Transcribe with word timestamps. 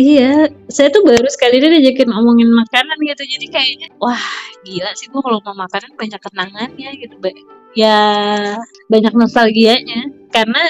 Iya, 0.00 0.48
saya 0.72 0.88
tuh 0.88 1.04
baru 1.04 1.28
sekali 1.28 1.60
ini 1.60 1.68
diajakin 1.76 2.08
ngomongin 2.16 2.48
makanan 2.48 2.96
gitu, 3.04 3.28
jadi 3.28 3.46
kayaknya, 3.52 3.88
wah 4.00 4.24
gila 4.64 4.88
sih 4.96 5.04
gue 5.12 5.20
kalau 5.20 5.36
mau 5.44 5.52
makanan 5.52 5.92
banyak 6.00 6.16
kenangannya 6.16 6.90
gitu, 6.96 7.20
Mbak. 7.20 7.36
Ya 7.76 8.00
banyak 8.88 9.12
nostalgianya, 9.12 10.08
karena 10.32 10.60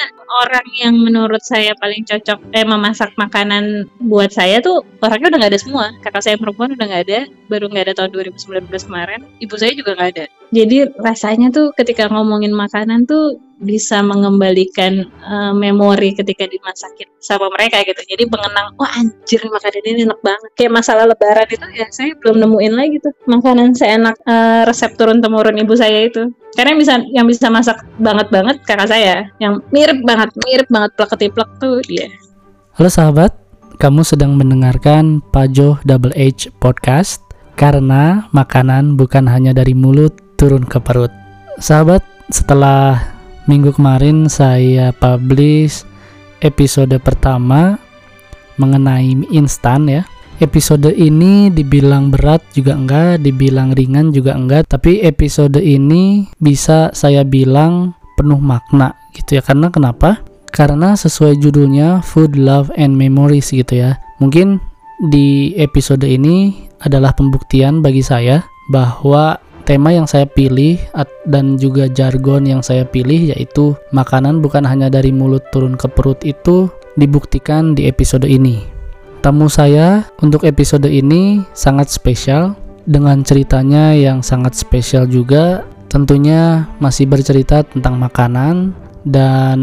orang 0.42 0.66
yang 0.74 0.94
menurut 0.98 1.38
saya 1.46 1.70
paling 1.78 2.02
cocok 2.02 2.50
eh 2.50 2.66
memasak 2.66 3.14
makanan 3.14 3.86
buat 4.02 4.34
saya 4.34 4.58
tuh 4.58 4.82
orangnya 4.98 5.30
udah 5.30 5.38
nggak 5.46 5.52
ada 5.54 5.62
semua. 5.62 5.86
Kakak 6.02 6.22
saya 6.26 6.34
perempuan 6.38 6.74
udah 6.74 6.86
nggak 6.86 7.02
ada, 7.06 7.18
baru 7.46 7.70
nggak 7.70 7.84
ada 7.90 7.94
tahun 8.02 8.10
2019 8.14 8.90
kemarin. 8.90 9.20
Ibu 9.38 9.54
saya 9.54 9.72
juga 9.78 9.94
nggak 9.98 10.10
ada. 10.18 10.24
Jadi 10.50 10.76
rasanya 10.98 11.54
tuh 11.54 11.70
ketika 11.78 12.10
ngomongin 12.10 12.54
makanan 12.54 13.06
tuh 13.06 13.38
bisa 13.62 14.02
mengembalikan 14.02 15.06
uh, 15.22 15.54
memori 15.54 16.12
ketika 16.18 16.50
dimasakin 16.50 17.06
sama 17.22 17.46
mereka 17.54 17.86
gitu. 17.86 18.02
Jadi 18.02 18.26
mengenang, 18.26 18.74
wah 18.74 18.90
anjir 18.98 19.40
makanan 19.46 19.82
ini 19.86 20.04
enak 20.10 20.20
banget. 20.20 20.50
Kayak 20.58 20.72
masalah 20.82 21.06
lebaran 21.06 21.46
itu 21.46 21.66
ya 21.78 21.86
saya 21.94 22.12
belum 22.18 22.42
nemuin 22.42 22.74
lagi 22.74 22.96
tuh 22.98 23.14
makanan 23.30 23.78
seenak 23.78 24.18
uh, 24.26 24.66
resep 24.66 24.98
turun 24.98 25.22
temurun 25.22 25.56
ibu 25.62 25.72
saya 25.78 26.10
itu. 26.10 26.28
Karena 26.52 26.76
yang 26.76 26.80
bisa 26.82 26.94
yang 27.14 27.26
bisa 27.30 27.46
masak 27.48 27.80
banget 27.96 28.28
banget 28.28 28.60
kakak 28.66 28.90
saya, 28.90 29.30
yang 29.40 29.62
mirip 29.72 30.02
banget, 30.04 30.28
mirip 30.44 30.68
banget 30.68 30.90
plek 30.98 31.10
ketiplek 31.16 31.48
tuh 31.62 31.80
dia. 31.88 32.10
Halo 32.76 32.92
sahabat, 32.92 33.32
kamu 33.80 34.04
sedang 34.04 34.36
mendengarkan 34.36 35.24
Pajo 35.32 35.80
Double 35.86 36.12
H 36.12 36.52
Podcast 36.60 37.24
karena 37.56 38.26
makanan 38.36 38.98
bukan 39.00 39.24
hanya 39.30 39.56
dari 39.56 39.72
mulut 39.72 40.12
turun 40.36 40.66
ke 40.66 40.76
perut. 40.82 41.12
Sahabat, 41.60 42.02
setelah 42.32 43.11
minggu 43.50 43.74
kemarin 43.74 44.30
saya 44.30 44.94
publish 44.94 45.82
episode 46.42 46.94
pertama 47.02 47.78
mengenai 48.58 49.14
instan 49.32 49.88
ya. 49.88 50.02
Episode 50.42 50.90
ini 50.90 51.54
dibilang 51.54 52.10
berat 52.10 52.42
juga 52.50 52.74
enggak, 52.74 53.22
dibilang 53.22 53.70
ringan 53.78 54.10
juga 54.10 54.34
enggak, 54.34 54.66
tapi 54.74 54.98
episode 54.98 55.62
ini 55.62 56.26
bisa 56.42 56.90
saya 56.90 57.22
bilang 57.22 57.94
penuh 58.18 58.42
makna 58.42 58.94
gitu 59.14 59.38
ya. 59.38 59.42
Karena 59.42 59.70
kenapa? 59.70 60.18
Karena 60.50 60.98
sesuai 60.98 61.38
judulnya 61.38 62.02
Food, 62.02 62.34
Love 62.34 62.74
and 62.74 62.98
Memories 62.98 63.54
gitu 63.54 63.86
ya. 63.86 64.02
Mungkin 64.18 64.58
di 65.10 65.54
episode 65.58 66.06
ini 66.06 66.66
adalah 66.82 67.14
pembuktian 67.14 67.82
bagi 67.82 68.02
saya 68.02 68.42
bahwa 68.70 69.38
tema 69.62 69.94
yang 69.94 70.04
saya 70.10 70.26
pilih 70.26 70.78
dan 71.26 71.56
juga 71.56 71.86
jargon 71.86 72.44
yang 72.44 72.60
saya 72.60 72.82
pilih 72.82 73.32
yaitu 73.34 73.78
makanan 73.94 74.42
bukan 74.42 74.66
hanya 74.66 74.90
dari 74.90 75.14
mulut 75.14 75.42
turun 75.54 75.78
ke 75.78 75.86
perut 75.86 76.18
itu 76.26 76.68
dibuktikan 76.98 77.72
di 77.72 77.88
episode 77.88 78.28
ini. 78.28 78.66
Tamu 79.22 79.46
saya 79.46 80.02
untuk 80.18 80.42
episode 80.42 80.90
ini 80.90 81.46
sangat 81.54 81.88
spesial 81.88 82.58
dengan 82.84 83.22
ceritanya 83.22 83.94
yang 83.94 84.18
sangat 84.20 84.58
spesial 84.58 85.06
juga. 85.06 85.62
Tentunya 85.86 86.66
masih 86.82 87.06
bercerita 87.06 87.62
tentang 87.62 88.00
makanan 88.00 88.74
dan 89.06 89.58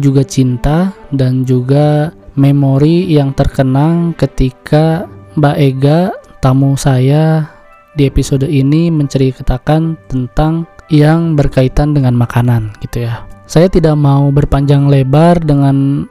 juga 0.00 0.22
cinta 0.24 0.94
dan 1.12 1.44
juga 1.44 2.14
memori 2.38 3.10
yang 3.10 3.34
terkenang 3.34 4.14
ketika 4.16 5.06
Mbak 5.34 5.56
Ega 5.58 6.00
tamu 6.38 6.76
saya 6.78 7.53
di 7.94 8.10
episode 8.10 8.46
ini 8.46 8.90
menceritakan 8.90 9.96
tentang 10.10 10.66
yang 10.90 11.38
berkaitan 11.38 11.94
dengan 11.94 12.14
makanan 12.18 12.74
gitu 12.82 13.06
ya. 13.06 13.24
Saya 13.46 13.70
tidak 13.70 13.94
mau 13.94 14.28
berpanjang 14.34 14.90
lebar 14.90 15.38
dengan 15.40 16.06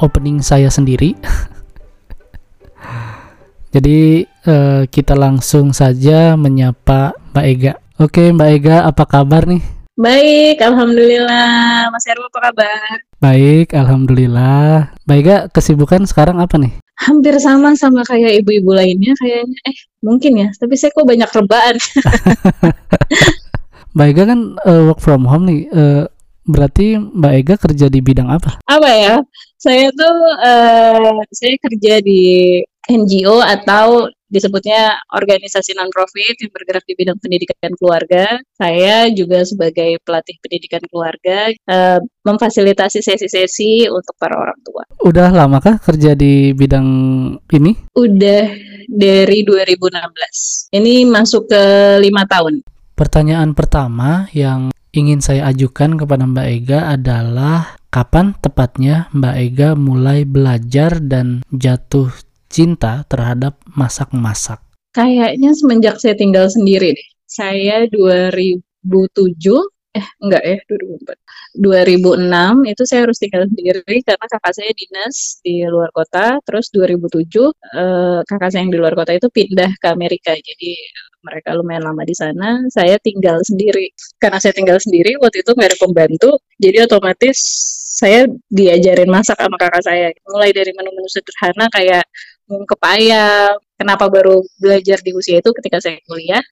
opening 0.00 0.40
saya 0.40 0.72
sendiri. 0.72 1.14
Jadi 3.74 4.28
uh, 4.44 4.84
kita 4.84 5.16
langsung 5.16 5.72
saja 5.72 6.36
menyapa 6.36 7.16
Mbak 7.32 7.46
Ega. 7.48 7.72
Oke 7.96 8.28
Mbak 8.32 8.50
Ega, 8.58 8.76
apa 8.84 9.04
kabar 9.08 9.48
nih? 9.48 9.62
Baik, 9.96 10.60
alhamdulillah. 10.64 11.92
Mas 11.92 12.04
Heru 12.08 12.24
apa 12.24 12.52
kabar? 12.52 12.96
Baik, 13.20 13.76
alhamdulillah. 13.76 14.92
Mbak 15.04 15.16
Ega, 15.20 15.36
kesibukan 15.52 16.04
sekarang 16.08 16.40
apa 16.40 16.56
nih? 16.56 16.72
Hampir 16.98 17.34
sama 17.40 17.74
sama 17.74 18.04
kayak 18.04 18.44
ibu-ibu 18.44 18.72
lainnya 18.72 19.12
kayaknya 19.18 19.58
eh 19.66 19.76
mungkin 20.04 20.32
ya 20.38 20.48
tapi 20.56 20.76
saya 20.76 20.92
kok 20.92 21.08
banyak 21.08 21.30
rebahan 21.30 21.76
Mbak 23.92 24.08
Ega 24.08 24.24
kan 24.24 24.40
uh, 24.64 24.82
work 24.88 25.00
from 25.04 25.28
home 25.28 25.44
nih 25.44 25.68
uh, 25.72 26.08
berarti 26.48 26.96
Mbak 26.96 27.32
Ega 27.38 27.54
kerja 27.60 27.86
di 27.92 28.00
bidang 28.00 28.32
apa? 28.32 28.58
Apa 28.66 28.88
ya? 28.88 29.16
Saya 29.60 29.92
tuh 29.94 30.16
uh, 30.42 31.22
saya 31.30 31.54
kerja 31.60 32.02
di 32.02 32.58
NGO 32.90 33.44
atau 33.44 34.10
disebutnya 34.32 34.96
organisasi 35.12 35.76
non-profit 35.76 36.40
yang 36.40 36.50
bergerak 36.50 36.84
di 36.88 36.96
bidang 36.96 37.20
pendidikan 37.20 37.72
keluarga. 37.76 38.40
Saya 38.56 39.12
juga 39.12 39.44
sebagai 39.44 40.00
pelatih 40.00 40.40
pendidikan 40.40 40.80
keluarga 40.88 41.52
uh, 41.68 42.00
memfasilitasi 42.24 43.04
sesi-sesi 43.04 43.86
untuk 43.92 44.16
para 44.16 44.40
orang 44.40 44.56
tua. 44.64 44.88
Udah 45.04 45.28
lama 45.28 45.60
kah 45.60 45.76
kerja 45.76 46.16
di 46.16 46.56
bidang 46.56 46.88
ini? 47.52 47.76
Udah 47.92 48.48
dari 48.88 49.38
2016. 49.44 50.72
Ini 50.72 51.04
masuk 51.04 51.52
ke 51.52 51.62
lima 52.00 52.24
tahun. 52.24 52.64
Pertanyaan 52.96 53.52
pertama 53.52 54.30
yang 54.32 54.72
ingin 54.92 55.20
saya 55.24 55.48
ajukan 55.50 55.96
kepada 56.00 56.24
Mbak 56.28 56.46
Ega 56.48 56.80
adalah 56.92 57.76
kapan 57.92 58.36
tepatnya 58.40 59.08
Mbak 59.12 59.36
Ega 59.36 59.68
mulai 59.76 60.24
belajar 60.24 61.00
dan 61.00 61.44
jatuh 61.52 62.12
cinta 62.52 63.02
terhadap 63.08 63.56
masak-masak? 63.72 64.60
Kayaknya 64.92 65.56
semenjak 65.56 65.96
saya 65.96 66.12
tinggal 66.12 66.52
sendiri 66.52 66.92
deh. 66.92 67.08
Saya 67.24 67.88
2007 67.88 68.60
eh 69.92 70.08
enggak 70.24 70.40
ya 70.40 70.56
2004 70.72 71.60
2006 71.60 72.72
itu 72.72 72.82
saya 72.88 73.00
harus 73.04 73.18
tinggal 73.20 73.44
sendiri 73.44 73.96
karena 74.00 74.24
kakak 74.24 74.54
saya 74.56 74.72
dinas 74.72 75.40
di 75.44 75.64
luar 75.68 75.92
kota. 75.92 76.40
Terus 76.48 76.72
2007 76.72 77.52
eh, 77.76 78.20
kakak 78.24 78.48
saya 78.52 78.60
yang 78.64 78.72
di 78.72 78.80
luar 78.80 78.94
kota 78.96 79.12
itu 79.12 79.28
pindah 79.28 79.70
ke 79.76 79.86
Amerika. 79.92 80.32
Jadi 80.32 80.72
mereka 81.24 81.52
lumayan 81.56 81.84
lama 81.88 82.02
di 82.08 82.16
sana. 82.16 82.64
Saya 82.72 82.96
tinggal 83.04 83.40
sendiri. 83.44 83.92
Karena 84.16 84.40
saya 84.40 84.56
tinggal 84.56 84.80
sendiri 84.80 85.16
waktu 85.20 85.44
itu 85.44 85.52
nggak 85.52 85.68
ada 85.76 85.78
pembantu 85.80 86.30
jadi 86.56 86.86
otomatis 86.86 87.36
saya 87.92 88.24
diajarin 88.48 89.10
masak 89.12 89.36
sama 89.36 89.56
kakak 89.60 89.84
saya. 89.84 90.08
Mulai 90.32 90.50
dari 90.56 90.72
menu-menu 90.72 91.08
sederhana 91.12 91.68
kayak 91.68 92.04
kepayang. 92.68 93.56
Kenapa 93.80 94.06
baru 94.06 94.44
belajar 94.62 94.98
di 95.02 95.10
usia 95.16 95.42
itu 95.42 95.50
ketika 95.58 95.82
saya 95.82 95.98
kuliah? 96.06 96.42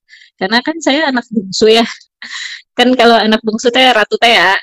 Karena 0.41 0.59
kan 0.65 0.77
saya 0.83 1.12
anak 1.12 1.25
bungsu 1.31 1.71
ya. 1.71 1.87
Kan 2.78 2.97
kalau 2.97 3.16
anak 3.16 3.41
bungsu 3.44 3.69
teh 3.69 3.84
ratu 3.93 4.16
teh 4.16 4.33
ya, 4.33 4.56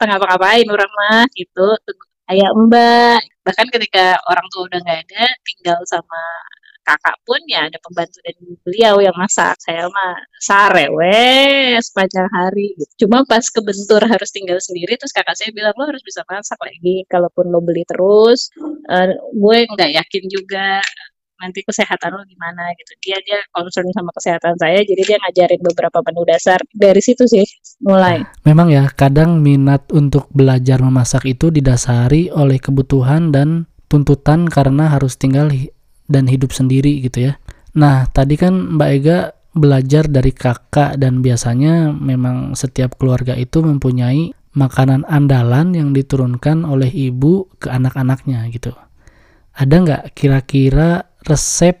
tengah 0.00 0.16
ngapain 0.22 0.66
orang 0.70 0.90
mah 0.90 1.24
gitu. 1.34 1.66
Ayah 2.30 2.50
mbak. 2.54 3.20
Bahkan 3.46 3.66
ketika 3.70 4.18
orang 4.26 4.46
tua 4.50 4.62
udah 4.66 4.78
nggak 4.82 4.98
ada, 5.06 5.24
tinggal 5.46 5.78
sama 5.86 6.22
kakak 6.86 7.16
pun 7.26 7.42
ya 7.50 7.66
ada 7.66 7.78
pembantu 7.82 8.22
dan 8.22 8.36
beliau 8.62 9.02
yang 9.02 9.16
masak. 9.18 9.58
Saya 9.58 9.90
mah 9.90 10.14
sare 10.38 10.86
weh 10.94 11.74
sepanjang 11.82 12.30
hari 12.30 12.78
gitu. 12.78 13.06
cuma 13.06 13.26
pas 13.26 13.42
kebentur 13.50 14.06
harus 14.06 14.30
tinggal 14.30 14.62
sendiri 14.62 14.94
terus 14.94 15.10
kakak 15.10 15.34
saya 15.34 15.50
bilang 15.50 15.74
lo 15.74 15.90
harus 15.90 16.00
bisa 16.06 16.22
masak 16.30 16.56
lagi 16.62 17.02
kalaupun 17.10 17.50
lo 17.50 17.58
beli 17.58 17.82
terus. 17.84 18.54
Uh, 18.86 19.10
gue 19.34 19.58
nggak 19.66 19.90
yakin 19.98 20.24
juga 20.30 20.78
nanti 21.36 21.60
kesehatan 21.66 22.16
lo 22.16 22.22
gimana 22.24 22.72
gitu. 22.78 22.92
Dia 23.02 23.18
dia 23.26 23.42
concern 23.52 23.90
sama 23.92 24.14
kesehatan 24.14 24.54
saya 24.56 24.80
jadi 24.86 25.02
dia 25.02 25.16
ngajarin 25.20 25.60
beberapa 25.60 25.98
menu 26.06 26.22
dasar. 26.24 26.62
Dari 26.70 27.02
situ 27.02 27.26
sih 27.26 27.44
mulai. 27.82 28.24
Memang 28.46 28.70
ya 28.70 28.86
kadang 28.94 29.42
minat 29.42 29.90
untuk 29.92 30.30
belajar 30.32 30.80
memasak 30.80 31.26
itu 31.26 31.50
didasari 31.50 32.32
oleh 32.32 32.62
kebutuhan 32.62 33.34
dan 33.34 33.68
tuntutan 33.86 34.50
karena 34.50 34.90
harus 34.90 35.14
tinggal 35.14 35.50
dan 36.06 36.30
hidup 36.30 36.54
sendiri 36.54 37.02
gitu 37.02 37.30
ya. 37.30 37.38
Nah, 37.76 38.08
tadi 38.08 38.34
kan 38.40 38.78
Mbak 38.78 38.90
Ega 38.96 39.18
belajar 39.56 40.04
dari 40.08 40.32
kakak 40.36 41.00
dan 41.00 41.24
biasanya 41.24 41.92
memang 41.92 42.52
setiap 42.52 43.00
keluarga 43.00 43.32
itu 43.32 43.64
mempunyai 43.64 44.36
makanan 44.56 45.04
andalan 45.08 45.76
yang 45.76 45.92
diturunkan 45.92 46.64
oleh 46.64 46.88
ibu 46.88 47.48
ke 47.60 47.68
anak-anaknya 47.68 48.48
gitu. 48.52 48.72
Ada 49.56 49.74
nggak 49.80 50.02
kira-kira 50.16 51.04
resep 51.24 51.76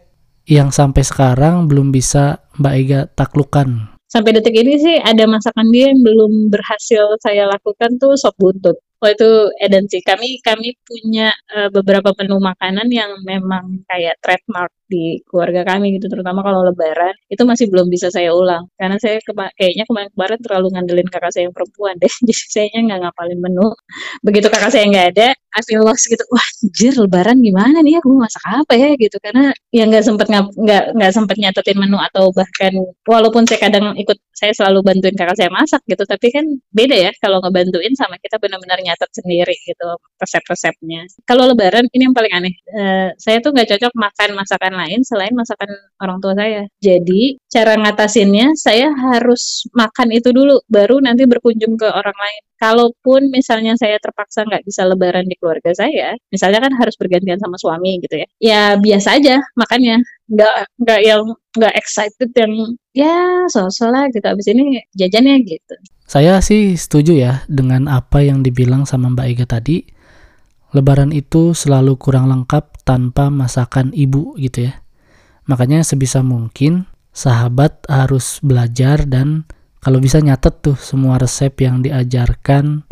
yang 0.48 0.72
sampai 0.72 1.04
sekarang 1.04 1.68
belum 1.68 1.92
bisa 1.92 2.40
Mbak 2.60 2.74
Ega 2.76 3.00
taklukkan? 3.12 3.96
Sampai 4.06 4.32
detik 4.32 4.54
ini 4.54 4.78
sih 4.78 4.96
ada 5.02 5.26
masakan 5.26 5.68
dia 5.74 5.90
yang 5.90 6.00
belum 6.00 6.48
berhasil 6.48 7.18
saya 7.20 7.50
lakukan 7.50 7.98
tuh 7.98 8.14
sop 8.14 8.38
buntut 8.38 8.78
Oh 9.06 9.10
itu 9.14 9.30
Eden 9.62 9.86
sih. 9.86 10.02
Kami 10.02 10.42
kami 10.42 10.74
punya 10.82 11.30
uh, 11.54 11.70
beberapa 11.70 12.10
menu 12.18 12.42
makanan 12.42 12.90
yang 12.90 13.14
memang 13.22 13.86
kayak 13.86 14.18
trademark 14.18 14.74
di 14.90 15.22
keluarga 15.30 15.62
kami 15.66 15.94
gitu 15.98 16.06
terutama 16.10 16.42
kalau 16.46 16.62
lebaran 16.66 17.14
itu 17.30 17.42
masih 17.46 17.70
belum 17.70 17.86
bisa 17.86 18.10
saya 18.10 18.34
ulang. 18.34 18.66
Karena 18.74 18.98
saya 18.98 19.22
kema 19.22 19.46
kayaknya 19.54 19.86
kemarin-kemarin 19.86 20.38
terlalu 20.42 20.66
ngandelin 20.74 21.06
kakak 21.06 21.30
saya 21.30 21.46
yang 21.46 21.54
perempuan 21.54 21.94
deh 22.02 22.10
jadi 22.26 22.42
saya 22.50 22.66
nggak 22.82 22.98
ngapalin 23.06 23.38
menu. 23.38 23.68
Begitu 24.26 24.46
kakak 24.50 24.70
saya 24.74 24.84
nggak 24.90 25.06
ada 25.14 25.28
I 25.56 25.62
feel 25.62 25.86
gitu 25.86 26.24
wah 26.34 26.46
jir 26.74 26.94
lebaran 26.98 27.38
gimana 27.46 27.78
nih? 27.86 28.02
Gue 28.02 28.18
masak 28.18 28.42
apa 28.42 28.74
ya? 28.74 28.90
Gitu 28.98 29.22
karena 29.22 29.54
ya 29.70 29.86
nggak 29.86 30.02
sempet 30.02 30.26
nggak 30.34 30.82
nggak 30.98 31.12
sempet 31.14 31.36
nyatetin 31.38 31.78
menu 31.78 31.94
atau 32.02 32.34
bahkan 32.34 32.74
walaupun 33.06 33.46
saya 33.46 33.70
kadang 33.70 33.94
ikut 33.94 34.18
saya 34.36 34.52
selalu 34.52 34.84
bantuin 34.84 35.16
kakak 35.16 35.36
saya 35.40 35.48
masak 35.48 35.80
gitu 35.88 36.04
tapi 36.04 36.28
kan 36.28 36.44
beda 36.68 37.08
ya 37.08 37.10
kalau 37.24 37.40
ngebantuin 37.40 37.96
sama 37.96 38.20
kita 38.20 38.36
benar-benar 38.36 38.76
nyatet 38.84 39.08
sendiri 39.16 39.56
gitu 39.64 39.96
resep-resepnya. 40.20 41.08
Kalau 41.24 41.48
lebaran 41.48 41.88
ini 41.92 42.08
yang 42.08 42.16
paling 42.16 42.32
aneh. 42.36 42.54
Uh, 42.68 43.08
saya 43.16 43.40
tuh 43.40 43.56
nggak 43.56 43.68
cocok 43.72 43.92
makan 43.96 44.30
masakan 44.36 44.72
lain 44.76 45.00
selain 45.00 45.32
masakan 45.32 45.70
orang 46.04 46.18
tua 46.20 46.36
saya. 46.36 46.62
Jadi 46.84 47.40
cara 47.48 47.72
ngatasinnya 47.80 48.52
saya 48.60 48.92
harus 48.92 49.64
makan 49.72 50.12
itu 50.12 50.30
dulu 50.36 50.60
baru 50.68 51.00
nanti 51.00 51.24
berkunjung 51.24 51.80
ke 51.80 51.88
orang 51.88 52.16
lain. 52.16 52.42
Kalaupun 52.56 53.28
misalnya 53.28 53.76
saya 53.76 54.00
terpaksa 54.00 54.48
nggak 54.48 54.64
bisa 54.64 54.88
lebaran 54.88 55.28
di 55.28 55.36
keluarga 55.36 55.76
saya, 55.76 56.16
misalnya 56.32 56.64
kan 56.64 56.72
harus 56.80 56.96
bergantian 56.96 57.36
sama 57.36 57.60
suami 57.60 58.00
gitu 58.00 58.16
ya. 58.16 58.26
Ya 58.40 58.62
biasa 58.80 59.20
aja 59.20 59.44
makannya, 59.60 60.00
nggak 60.32 60.54
nggak 60.80 61.00
yang 61.04 61.22
nggak 61.52 61.74
excited 61.76 62.30
yang 62.32 62.52
ya 62.96 63.44
sosok 63.52 63.92
lah 63.92 64.04
gitu. 64.08 64.24
Abis 64.24 64.48
ini 64.48 64.80
jajannya 64.96 65.44
gitu. 65.44 65.76
Saya 66.08 66.40
sih 66.40 66.78
setuju 66.78 67.12
ya 67.18 67.32
dengan 67.44 67.92
apa 67.92 68.24
yang 68.24 68.40
dibilang 68.40 68.88
sama 68.88 69.12
Mbak 69.12 69.26
Ega 69.36 69.46
tadi. 69.58 69.84
Lebaran 70.72 71.12
itu 71.12 71.52
selalu 71.56 71.96
kurang 72.00 72.28
lengkap 72.28 72.84
tanpa 72.88 73.28
masakan 73.28 73.92
ibu 73.92 74.32
gitu 74.40 74.70
ya. 74.70 74.80
Makanya 75.46 75.86
sebisa 75.86 76.20
mungkin 76.26 76.90
sahabat 77.16 77.86
harus 77.88 78.42
belajar 78.44 79.08
dan 79.08 79.48
kalau 79.86 80.02
bisa 80.02 80.18
nyatet 80.18 80.66
tuh 80.66 80.74
semua 80.74 81.14
resep 81.14 81.54
yang 81.62 81.78
diajarkan 81.78 82.82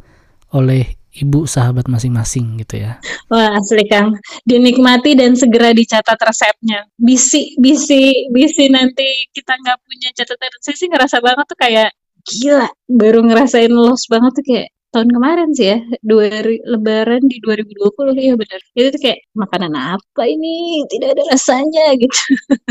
oleh 0.55 0.95
ibu 1.11 1.43
sahabat 1.43 1.91
masing-masing 1.91 2.63
gitu 2.63 2.87
ya. 2.87 3.03
Wah 3.27 3.59
asli 3.59 3.83
Kang, 3.91 4.15
dinikmati 4.47 5.19
dan 5.19 5.35
segera 5.35 5.75
dicatat 5.75 6.15
resepnya. 6.23 6.87
Bisi, 6.95 7.59
bisi, 7.59 8.31
bisi 8.31 8.71
nanti 8.71 9.27
kita 9.35 9.59
nggak 9.59 9.79
punya 9.83 10.09
catatan. 10.15 10.55
Saya 10.63 10.77
sih 10.79 10.87
ngerasa 10.87 11.19
banget 11.19 11.47
tuh 11.51 11.59
kayak 11.59 11.91
gila 12.23 12.71
baru 12.87 13.27
ngerasain 13.27 13.75
loss 13.75 14.07
banget 14.07 14.31
tuh 14.39 14.45
kayak 14.47 14.69
tahun 14.95 15.11
kemarin 15.11 15.51
sih 15.51 15.75
ya 15.75 15.79
dua 16.07 16.31
lebaran 16.47 17.27
di 17.27 17.43
2020 17.43 18.15
ya 18.15 18.39
benar 18.39 18.61
itu 18.79 18.89
tuh 18.95 19.01
kayak 19.03 19.27
makanan 19.35 19.75
apa 19.75 20.23
ini 20.23 20.87
tidak 20.87 21.19
ada 21.19 21.23
rasanya 21.35 21.99
gitu 21.99 22.23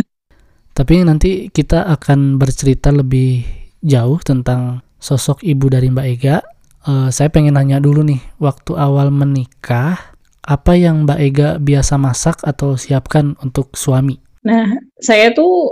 tapi 0.80 1.04
nanti 1.04 1.52
kita 1.52 1.86
akan 1.86 2.40
bercerita 2.40 2.96
lebih 2.96 3.63
jauh 3.84 4.18
tentang 4.24 4.82
sosok 4.98 5.44
ibu 5.44 5.68
dari 5.68 5.92
Mbak 5.92 6.08
Ega. 6.08 6.38
Uh, 6.84 7.08
saya 7.12 7.32
pengen 7.32 7.56
nanya 7.56 7.80
dulu 7.80 8.04
nih 8.04 8.20
waktu 8.40 8.76
awal 8.76 9.08
menikah 9.12 10.16
apa 10.44 10.76
yang 10.76 11.08
Mbak 11.08 11.20
Ega 11.20 11.50
biasa 11.60 11.96
masak 11.96 12.44
atau 12.44 12.76
siapkan 12.76 13.36
untuk 13.40 13.76
suami? 13.76 14.20
Nah 14.44 14.68
saya 15.00 15.32
tuh 15.32 15.72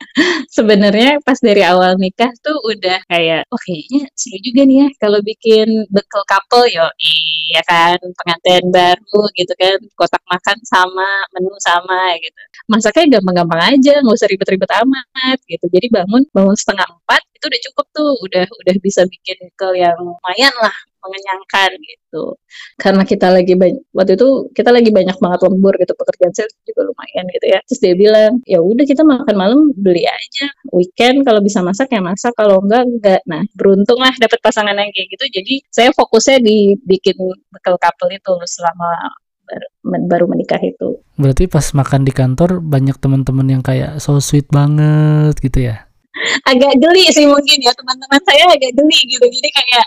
sebenarnya 0.56 1.20
pas 1.22 1.38
dari 1.38 1.62
awal 1.62 1.94
nikah 2.00 2.30
tuh 2.40 2.56
udah 2.66 2.98
kayak 3.06 3.46
oh 3.52 3.60
kayaknya 3.60 4.08
seru 4.16 4.38
juga 4.42 4.62
nih 4.66 4.76
ya 4.84 4.88
kalau 4.98 5.20
bikin 5.22 5.68
bekal 5.92 6.22
couple 6.26 6.66
yo 6.72 6.86
iya 7.00 7.60
kan 7.66 7.98
pengantin 8.18 8.64
baru 8.72 9.22
gitu 9.38 9.52
kan 9.60 9.78
kotak 9.98 10.22
makan 10.30 10.58
sama 10.66 11.08
menu 11.36 11.52
sama 11.62 12.16
gitu. 12.22 12.40
Masaknya 12.70 13.18
gampang-gampang 13.18 13.60
aja 13.76 13.92
nggak 14.02 14.16
usah 14.16 14.28
ribet-ribet 14.30 14.70
amat 14.82 15.38
gitu. 15.46 15.64
Jadi 15.68 15.86
bangun 15.92 16.22
bangun 16.34 16.56
setengah 16.58 16.86
empat 16.88 17.22
itu 17.40 17.48
udah 17.48 17.62
cukup 17.72 17.86
tuh 17.96 18.10
udah 18.28 18.44
udah 18.44 18.74
bisa 18.84 19.08
bikin 19.08 19.40
bekal 19.48 19.72
yang 19.72 19.96
lumayan 19.96 20.52
lah 20.60 20.76
mengenyangkan 21.00 21.70
gitu. 21.80 22.36
Karena 22.76 23.02
kita 23.08 23.32
lagi 23.32 23.56
banyak 23.56 23.80
waktu 23.96 24.20
itu 24.20 24.28
kita 24.52 24.70
lagi 24.70 24.92
banyak 24.92 25.16
banget 25.16 25.40
lembur 25.48 25.72
gitu 25.80 25.92
pekerjaan 25.96 26.32
saya 26.36 26.48
juga 26.68 26.92
lumayan 26.92 27.24
gitu 27.32 27.46
ya. 27.48 27.58
Terus 27.64 27.80
dia 27.80 27.94
bilang, 27.96 28.32
"Ya 28.44 28.60
udah 28.60 28.84
kita 28.84 29.02
makan 29.02 29.34
malam 29.36 29.60
beli 29.80 30.04
aja. 30.04 30.46
Weekend 30.76 31.24
kalau 31.24 31.40
bisa 31.40 31.64
masak 31.64 31.88
ya 31.88 32.04
masak, 32.04 32.36
kalau 32.36 32.60
enggak 32.60 32.84
enggak." 32.84 33.20
Nah, 33.24 33.42
beruntung 33.56 33.96
lah 33.96 34.12
dapat 34.20 34.38
pasangan 34.44 34.76
yang 34.76 34.92
kayak 34.92 35.08
gitu. 35.08 35.24
Jadi 35.40 35.54
saya 35.72 35.90
fokusnya 35.96 36.38
di 36.44 36.76
bikin 36.84 37.16
bekal 37.48 37.80
couple 37.80 38.12
itu 38.12 38.32
selama 38.44 39.16
baru 39.82 40.30
menikah 40.30 40.60
itu. 40.62 41.00
Berarti 41.18 41.50
pas 41.50 41.64
makan 41.74 42.06
di 42.06 42.12
kantor 42.14 42.62
banyak 42.62 42.96
teman-teman 43.02 43.58
yang 43.58 43.62
kayak 43.64 43.98
so 43.98 44.22
sweet 44.22 44.46
banget 44.52 45.34
gitu 45.42 45.66
ya? 45.66 45.89
Agak 46.46 46.72
geli 46.82 47.06
sih 47.14 47.26
mungkin 47.26 47.58
ya 47.62 47.72
teman-teman 47.74 48.20
saya 48.26 48.44
agak 48.50 48.72
geli 48.74 49.00
gitu. 49.06 49.26
Jadi 49.26 49.48
kayak 49.54 49.86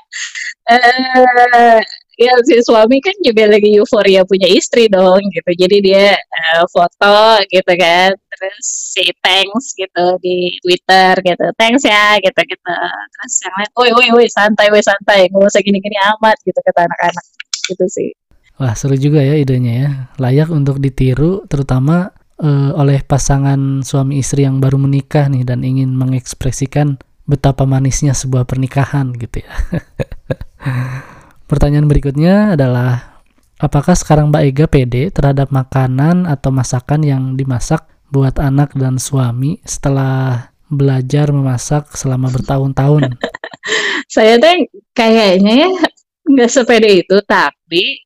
uh, 0.72 1.80
ya 2.14 2.34
si 2.46 2.56
suami 2.62 3.02
kan 3.02 3.16
juga 3.26 3.50
lagi 3.50 3.74
euforia 3.76 4.22
punya 4.24 4.48
istri 4.48 4.88
dong 4.88 5.20
gitu. 5.34 5.52
Jadi 5.54 5.78
dia 5.84 6.16
uh, 6.16 6.64
foto 6.70 7.44
gitu 7.50 7.74
kan 7.76 8.14
terus 8.14 8.66
si 8.96 9.06
thanks 9.22 9.76
gitu 9.76 10.06
di 10.24 10.58
Twitter 10.64 11.14
gitu. 11.22 11.46
Thanks 11.60 11.84
ya 11.84 12.18
gitu 12.22 12.40
gitu. 12.40 12.74
Terus 13.14 13.34
yang 13.44 13.56
lain 13.60 13.72
woi 13.78 13.90
woi 13.92 14.08
woi 14.22 14.28
santai 14.32 14.68
woi 14.72 14.84
santai. 14.84 15.28
Nggak 15.30 15.52
usah 15.52 15.62
gini-gini 15.62 15.98
amat 16.18 16.38
gitu 16.46 16.60
kata 16.60 16.88
anak-anak. 16.88 17.26
Gitu 17.64 17.86
sih. 17.92 18.10
Wah 18.62 18.78
seru 18.78 18.94
juga 18.96 19.20
ya 19.20 19.34
idenya 19.34 19.74
ya. 19.74 19.92
Layak 20.22 20.54
untuk 20.54 20.78
ditiru 20.78 21.44
terutama 21.50 22.14
uh, 22.40 22.72
oleh 22.78 23.04
pasangan 23.04 23.84
suami 23.86 24.24
istri 24.24 24.48
yang 24.48 24.58
baru 24.58 24.80
menikah 24.80 25.30
nih 25.30 25.46
dan 25.46 25.62
ingin 25.62 25.94
mengekspresikan 25.94 26.98
betapa 27.24 27.64
manisnya 27.64 28.12
sebuah 28.12 28.48
pernikahan 28.48 29.16
gitu 29.16 29.44
ya. 29.44 29.54
Pertanyaan 31.50 31.88
berikutnya 31.88 32.56
adalah 32.56 33.22
apakah 33.60 33.96
sekarang 33.96 34.32
Mbak 34.32 34.44
Ega 34.44 34.66
pede 34.68 35.04
terhadap 35.14 35.54
makanan 35.54 36.28
atau 36.28 36.50
masakan 36.52 37.04
yang 37.06 37.24
dimasak 37.40 37.86
buat 38.12 38.38
anak 38.38 38.76
dan 38.76 39.00
suami 39.00 39.58
setelah 39.64 40.50
belajar 40.68 41.32
memasak 41.32 41.94
selama 41.96 42.30
bertahun-tahun? 42.34 43.16
Saya 44.14 44.38
tuh 44.38 44.68
kayaknya 44.94 45.68
ya 45.68 45.70
nggak 46.24 46.50
sepede 46.52 47.04
itu, 47.04 47.18
tapi 47.24 48.04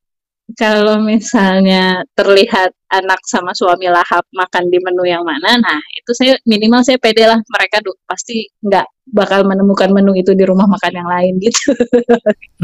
kalau 0.56 1.04
misalnya 1.04 2.00
terlihat 2.16 2.72
anak 2.88 3.20
sama 3.28 3.52
suami 3.52 3.84
lahap 3.92 4.24
makan 4.32 4.72
di 4.72 4.80
menu 4.80 5.04
yang 5.04 5.20
mana, 5.20 5.60
nah 5.60 5.78
itu 5.92 6.10
saya 6.16 6.40
minimal 6.48 6.80
saya 6.80 6.96
pede 6.96 7.28
lah 7.28 7.36
mereka 7.52 7.84
pasti 8.08 8.48
nggak 8.64 8.86
bakal 9.12 9.44
menemukan 9.44 9.92
menu 9.92 10.16
itu 10.16 10.32
di 10.32 10.48
rumah 10.48 10.64
makan 10.64 10.92
yang 10.96 11.08
lain 11.08 11.32
gitu. 11.44 11.76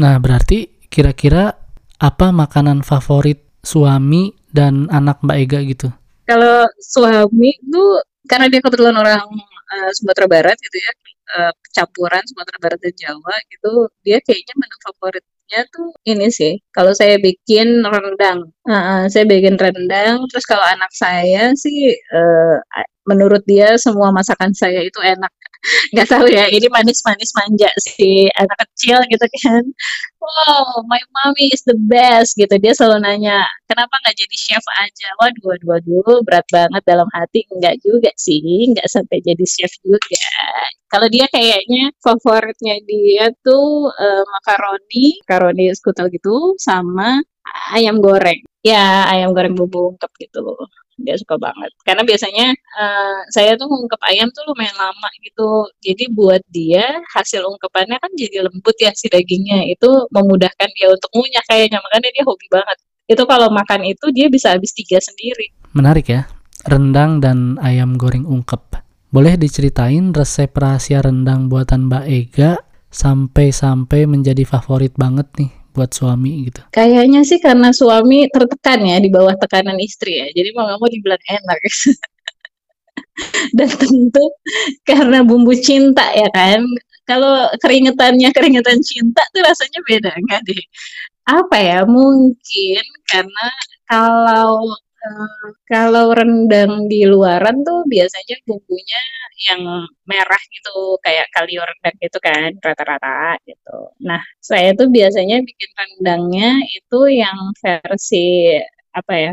Nah 0.01 0.17
berarti 0.17 0.89
kira-kira 0.89 1.53
apa 2.01 2.33
makanan 2.33 2.81
favorit 2.81 3.45
suami 3.61 4.33
dan 4.49 4.89
anak 4.89 5.21
Mbak 5.21 5.37
Ega 5.45 5.59
gitu? 5.61 5.87
Kalau 6.25 6.65
suami 6.81 7.53
itu 7.53 7.83
karena 8.25 8.49
dia 8.49 8.61
kebetulan 8.65 8.97
orang 8.97 9.21
uh, 9.69 9.91
Sumatera 9.93 10.25
Barat 10.25 10.57
gitu 10.57 10.77
ya, 10.81 10.91
uh, 11.37 11.51
campuran 11.69 12.25
Sumatera 12.25 12.57
Barat 12.57 12.79
dan 12.81 12.93
Jawa 12.97 13.35
gitu, 13.53 13.93
dia 14.01 14.17
kayaknya 14.25 14.53
menu 14.57 14.77
favorit 14.81 15.25
bikinnya 15.45 15.61
tuh 15.69 15.89
ini 16.09 16.27
sih, 16.33 16.53
kalau 16.73 16.89
saya 16.97 17.21
bikin 17.21 17.85
rendang, 17.85 18.49
uh, 18.65 19.05
saya 19.05 19.29
bikin 19.29 19.61
rendang, 19.61 20.25
terus 20.33 20.45
kalau 20.49 20.65
anak 20.65 20.89
saya 20.97 21.53
sih, 21.53 21.93
uh, 22.13 22.57
menurut 23.05 23.45
dia 23.45 23.77
semua 23.77 24.09
masakan 24.09 24.49
saya 24.57 24.81
itu 24.81 24.97
enak. 25.05 25.29
Nggak 25.93 26.07
tahu 26.11 26.25
ya, 26.29 26.45
ini 26.49 26.67
manis-manis 26.69 27.31
manja 27.37 27.69
sih, 27.81 28.29
anak 28.37 28.57
kecil 28.69 29.01
gitu 29.09 29.25
kan. 29.41 29.63
Wow, 30.21 30.85
my 30.89 31.01
mommy 31.13 31.53
is 31.53 31.61
the 31.69 31.77
best 31.89 32.37
gitu. 32.37 32.53
Dia 32.57 32.73
selalu 32.73 33.05
nanya, 33.05 33.45
kenapa 33.69 33.93
nggak 34.01 34.15
jadi 34.17 34.35
chef 34.37 34.65
aja? 34.81 35.07
Waduh, 35.21 35.43
waduh, 35.45 35.67
waduh, 35.77 36.17
berat 36.25 36.47
banget 36.49 36.83
dalam 36.85 37.09
hati. 37.13 37.45
Enggak 37.53 37.77
juga 37.85 38.11
sih, 38.17 38.41
nggak 38.73 38.87
sampai 38.89 39.17
jadi 39.21 39.45
chef 39.45 39.71
juga. 39.85 40.25
Kalau 40.89 41.07
dia 41.11 41.25
kayaknya 41.29 41.91
favoritnya 42.01 42.75
dia 42.85 43.29
tuh 43.45 43.89
uh, 43.89 44.23
makaroni, 44.39 45.19
makaroni 45.25 45.63
skutel 45.75 46.07
gitu, 46.13 46.55
sama 46.61 47.21
ayam 47.73 47.99
goreng. 48.01 48.41
Ya, 48.65 49.05
ayam 49.13 49.33
goreng 49.37 49.53
bumbu 49.53 49.93
ungkep 49.93 50.11
gitu 50.21 50.41
dia 50.99 51.15
suka 51.19 51.35
banget. 51.35 51.71
Karena 51.83 52.03
biasanya 52.07 52.55
uh, 52.55 53.19
saya 53.31 53.59
tuh 53.59 53.67
ungkep 53.67 53.99
ayam 54.07 54.31
tuh 54.31 54.43
lumayan 54.47 54.75
lama 54.75 55.09
gitu. 55.21 55.67
Jadi 55.83 56.11
buat 56.11 56.41
dia 56.49 57.03
hasil 57.15 57.43
ungkepannya 57.43 57.99
kan 57.99 58.11
jadi 58.15 58.47
lembut 58.47 58.75
ya 58.79 58.91
si 58.95 59.11
dagingnya. 59.11 59.67
Itu 59.71 60.07
memudahkan 60.11 60.69
dia 60.75 60.87
untuk 60.91 61.11
ngunyah 61.11 61.43
kayaknya. 61.47 61.79
Makanya 61.83 62.09
dia 62.15 62.23
hobi 62.23 62.47
banget. 62.47 62.77
Itu 63.05 63.23
kalau 63.29 63.51
makan 63.53 63.85
itu 63.85 64.05
dia 64.15 64.27
bisa 64.31 64.55
habis 64.55 64.71
tiga 64.73 64.97
sendiri. 64.97 65.51
Menarik 65.75 66.07
ya. 66.09 66.25
Rendang 66.65 67.21
dan 67.21 67.61
ayam 67.61 67.93
goreng 67.99 68.25
ungkep. 68.25 68.81
Boleh 69.13 69.37
diceritain 69.37 70.11
resep 70.11 70.49
rahasia 70.51 70.99
rendang 71.05 71.47
buatan 71.47 71.87
Mbak 71.87 72.05
Ega 72.09 72.51
sampai-sampai 72.89 74.09
menjadi 74.09 74.43
favorit 74.47 74.95
banget 74.97 75.27
nih 75.37 75.64
buat 75.75 75.91
suami 75.91 76.47
gitu? 76.47 76.63
Kayaknya 76.71 77.27
sih 77.27 77.43
karena 77.43 77.75
suami 77.75 78.31
tertekan 78.31 78.79
ya 78.87 78.97
di 79.03 79.11
bawah 79.11 79.35
tekanan 79.35 79.75
istri 79.83 80.23
ya. 80.23 80.27
Jadi 80.31 80.55
mau 80.55 80.63
nggak 80.63 80.79
mau 80.79 80.89
dibilang 80.89 81.23
enak. 81.27 81.59
Dan 83.57 83.69
tentu 83.75 84.25
karena 84.87 85.19
bumbu 85.27 85.51
cinta 85.59 86.07
ya 86.15 86.31
kan. 86.31 86.63
Kalau 87.05 87.51
keringetannya 87.61 88.33
keringetan 88.33 88.81
cinta 88.81 89.21
tuh 89.35 89.43
rasanya 89.45 89.79
beda 89.85 90.09
enggak 90.15 90.41
deh. 90.47 90.63
Apa 91.27 91.57
ya? 91.59 91.79
Mungkin 91.85 92.83
karena 93.11 93.45
kalau 93.85 94.73
kalau 95.69 96.11
rendang 96.13 96.87
di 96.91 97.05
luaran 97.05 97.61
tuh 97.67 97.85
biasanya 97.85 98.35
bumbunya 98.47 99.01
yang 99.49 99.61
merah 100.07 100.43
gitu 100.53 100.97
kayak 101.05 101.27
kalio 101.33 101.61
rendang 101.63 101.95
gitu 102.01 102.17
kan 102.23 102.51
rata-rata 102.63 103.37
gitu. 103.47 103.77
Nah 104.03 104.21
saya 104.39 104.71
tuh 104.73 104.87
biasanya 104.89 105.41
bikin 105.43 105.71
rendangnya 105.75 106.49
itu 106.71 106.99
yang 107.11 107.37
versi 107.61 108.55
apa 108.95 109.13
ya 109.13 109.31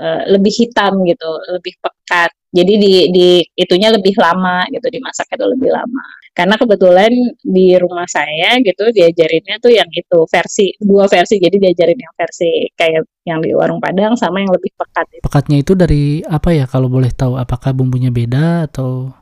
uh, 0.00 0.22
lebih 0.32 0.52
hitam 0.56 1.04
gitu, 1.04 1.28
lebih 1.52 1.74
pekat. 1.84 2.32
Jadi 2.52 2.72
di, 2.76 2.94
di 3.08 3.28
itunya 3.56 3.88
lebih 3.88 4.12
lama 4.20 4.68
gitu, 4.68 4.84
dimasak 4.92 5.24
itu 5.32 5.44
lebih 5.56 5.72
lama. 5.72 6.04
Karena 6.36 6.60
kebetulan 6.60 7.12
di 7.40 7.76
rumah 7.80 8.04
saya 8.08 8.60
gitu 8.60 8.92
diajarinnya 8.92 9.56
tuh 9.60 9.72
yang 9.72 9.88
itu 9.88 10.18
versi 10.28 10.76
dua 10.80 11.08
versi. 11.08 11.40
Jadi 11.40 11.56
diajarin 11.56 11.96
yang 11.96 12.12
versi 12.12 12.68
kayak 12.76 13.08
yang 13.24 13.40
di 13.40 13.56
warung 13.56 13.80
Padang 13.80 14.16
sama 14.20 14.44
yang 14.44 14.52
lebih 14.52 14.72
pekat. 14.76 15.06
Itu. 15.16 15.24
Pekatnya 15.24 15.56
itu 15.64 15.72
dari 15.72 16.04
apa 16.28 16.52
ya 16.52 16.68
kalau 16.68 16.92
boleh 16.92 17.12
tahu? 17.12 17.40
Apakah 17.40 17.72
bumbunya 17.72 18.12
beda 18.12 18.68
atau 18.68 19.12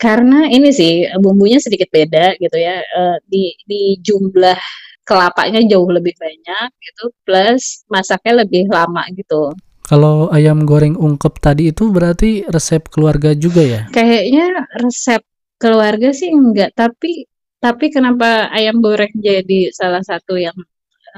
karena 0.00 0.48
ini 0.48 0.72
sih 0.72 1.04
bumbunya 1.20 1.60
sedikit 1.60 1.92
beda 1.92 2.40
gitu 2.40 2.56
ya 2.56 2.80
uh, 2.80 3.20
di 3.28 3.52
di 3.68 4.00
jumlah 4.00 4.56
kelapanya 5.04 5.60
jauh 5.68 5.92
lebih 5.92 6.16
banyak 6.16 6.68
gitu 6.80 7.12
plus 7.28 7.84
masaknya 7.92 8.48
lebih 8.48 8.64
lama 8.72 9.04
gitu 9.12 9.52
kalau 9.90 10.30
ayam 10.30 10.62
goreng 10.62 10.94
ungkep 10.94 11.42
tadi 11.42 11.74
itu 11.74 11.90
berarti 11.90 12.46
resep 12.46 12.86
keluarga 12.86 13.34
juga 13.34 13.58
ya? 13.58 13.82
Kayaknya 13.90 14.70
resep 14.78 15.18
keluarga 15.58 16.14
sih 16.14 16.30
enggak 16.30 16.70
tapi 16.78 17.26
tapi 17.58 17.90
kenapa 17.90 18.46
ayam 18.54 18.78
goreng 18.78 19.10
jadi 19.18 19.74
salah 19.74 20.00
satu 20.00 20.38
yang 20.38 20.54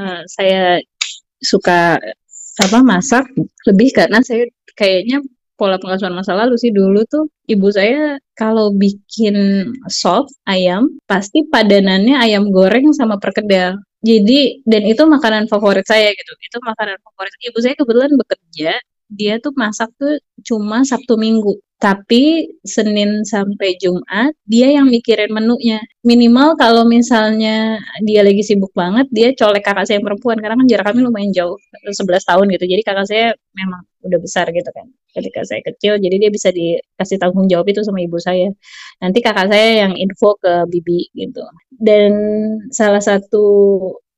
uh, 0.01 0.25
saya 0.25 0.81
suka 1.45 2.01
apa 2.65 2.79
masak? 2.81 3.29
Lebih 3.69 3.93
karena 3.93 4.25
saya 4.25 4.49
kayaknya 4.73 5.21
pola 5.61 5.77
pengasuhan 5.77 6.17
masa 6.17 6.33
lalu 6.33 6.57
sih. 6.57 6.73
Dulu 6.73 7.05
tuh 7.07 7.29
ibu 7.53 7.69
saya 7.69 8.17
kalau 8.33 8.73
bikin 8.73 9.69
sop 9.93 10.33
ayam 10.49 10.89
pasti 11.05 11.45
padanannya 11.45 12.17
ayam 12.17 12.49
goreng 12.49 12.89
sama 12.97 13.21
perkedel. 13.21 13.77
Jadi 14.03 14.67
dan 14.67 14.83
itu 14.83 15.03
makanan 15.07 15.47
favorit 15.47 15.87
saya 15.87 16.11
gitu. 16.11 16.33
Itu 16.43 16.59
makanan 16.59 16.99
favorit 17.07 17.35
ibu 17.47 17.59
saya 17.63 17.75
kebetulan 17.79 18.11
bekerja 18.19 18.75
dia 19.19 19.37
tuh 19.45 19.53
masak 19.55 19.91
tuh 20.01 20.17
cuma 20.47 20.83
Sabtu 20.83 21.15
Minggu. 21.21 21.61
Tapi 21.83 22.47
Senin 22.63 23.27
sampai 23.27 23.75
Jumat 23.83 24.31
dia 24.47 24.71
yang 24.71 24.87
mikirin 24.87 25.35
menunya. 25.35 25.83
Minimal 26.07 26.55
kalau 26.55 26.87
misalnya 26.87 27.83
dia 28.07 28.23
lagi 28.23 28.39
sibuk 28.47 28.71
banget, 28.71 29.11
dia 29.11 29.35
colek 29.35 29.67
kakak 29.67 29.91
saya 29.91 29.99
yang 29.99 30.07
perempuan 30.07 30.39
karena 30.39 30.55
kan 30.63 30.67
jarak 30.71 30.87
kami 30.95 31.03
lumayan 31.03 31.35
jauh, 31.35 31.59
11 31.83 32.23
tahun 32.23 32.47
gitu. 32.55 32.65
Jadi 32.71 32.83
kakak 32.87 33.07
saya 33.11 33.27
memang 33.59 33.83
udah 34.07 34.19
besar 34.23 34.47
gitu 34.55 34.71
kan. 34.71 34.87
Ketika 35.11 35.43
saya 35.43 35.61
kecil, 35.67 35.99
jadi 35.99 36.17
dia 36.23 36.31
bisa 36.31 36.55
dikasih 36.55 37.19
tanggung 37.19 37.51
jawab 37.51 37.67
itu 37.67 37.83
sama 37.83 37.99
ibu 37.99 38.19
saya. 38.23 38.47
Nanti 39.03 39.19
kakak 39.19 39.51
saya 39.51 39.87
yang 39.87 39.99
info 39.99 40.39
ke 40.39 40.71
bibi 40.71 41.11
gitu. 41.19 41.43
Dan 41.83 42.15
salah 42.71 43.03
satu 43.03 43.43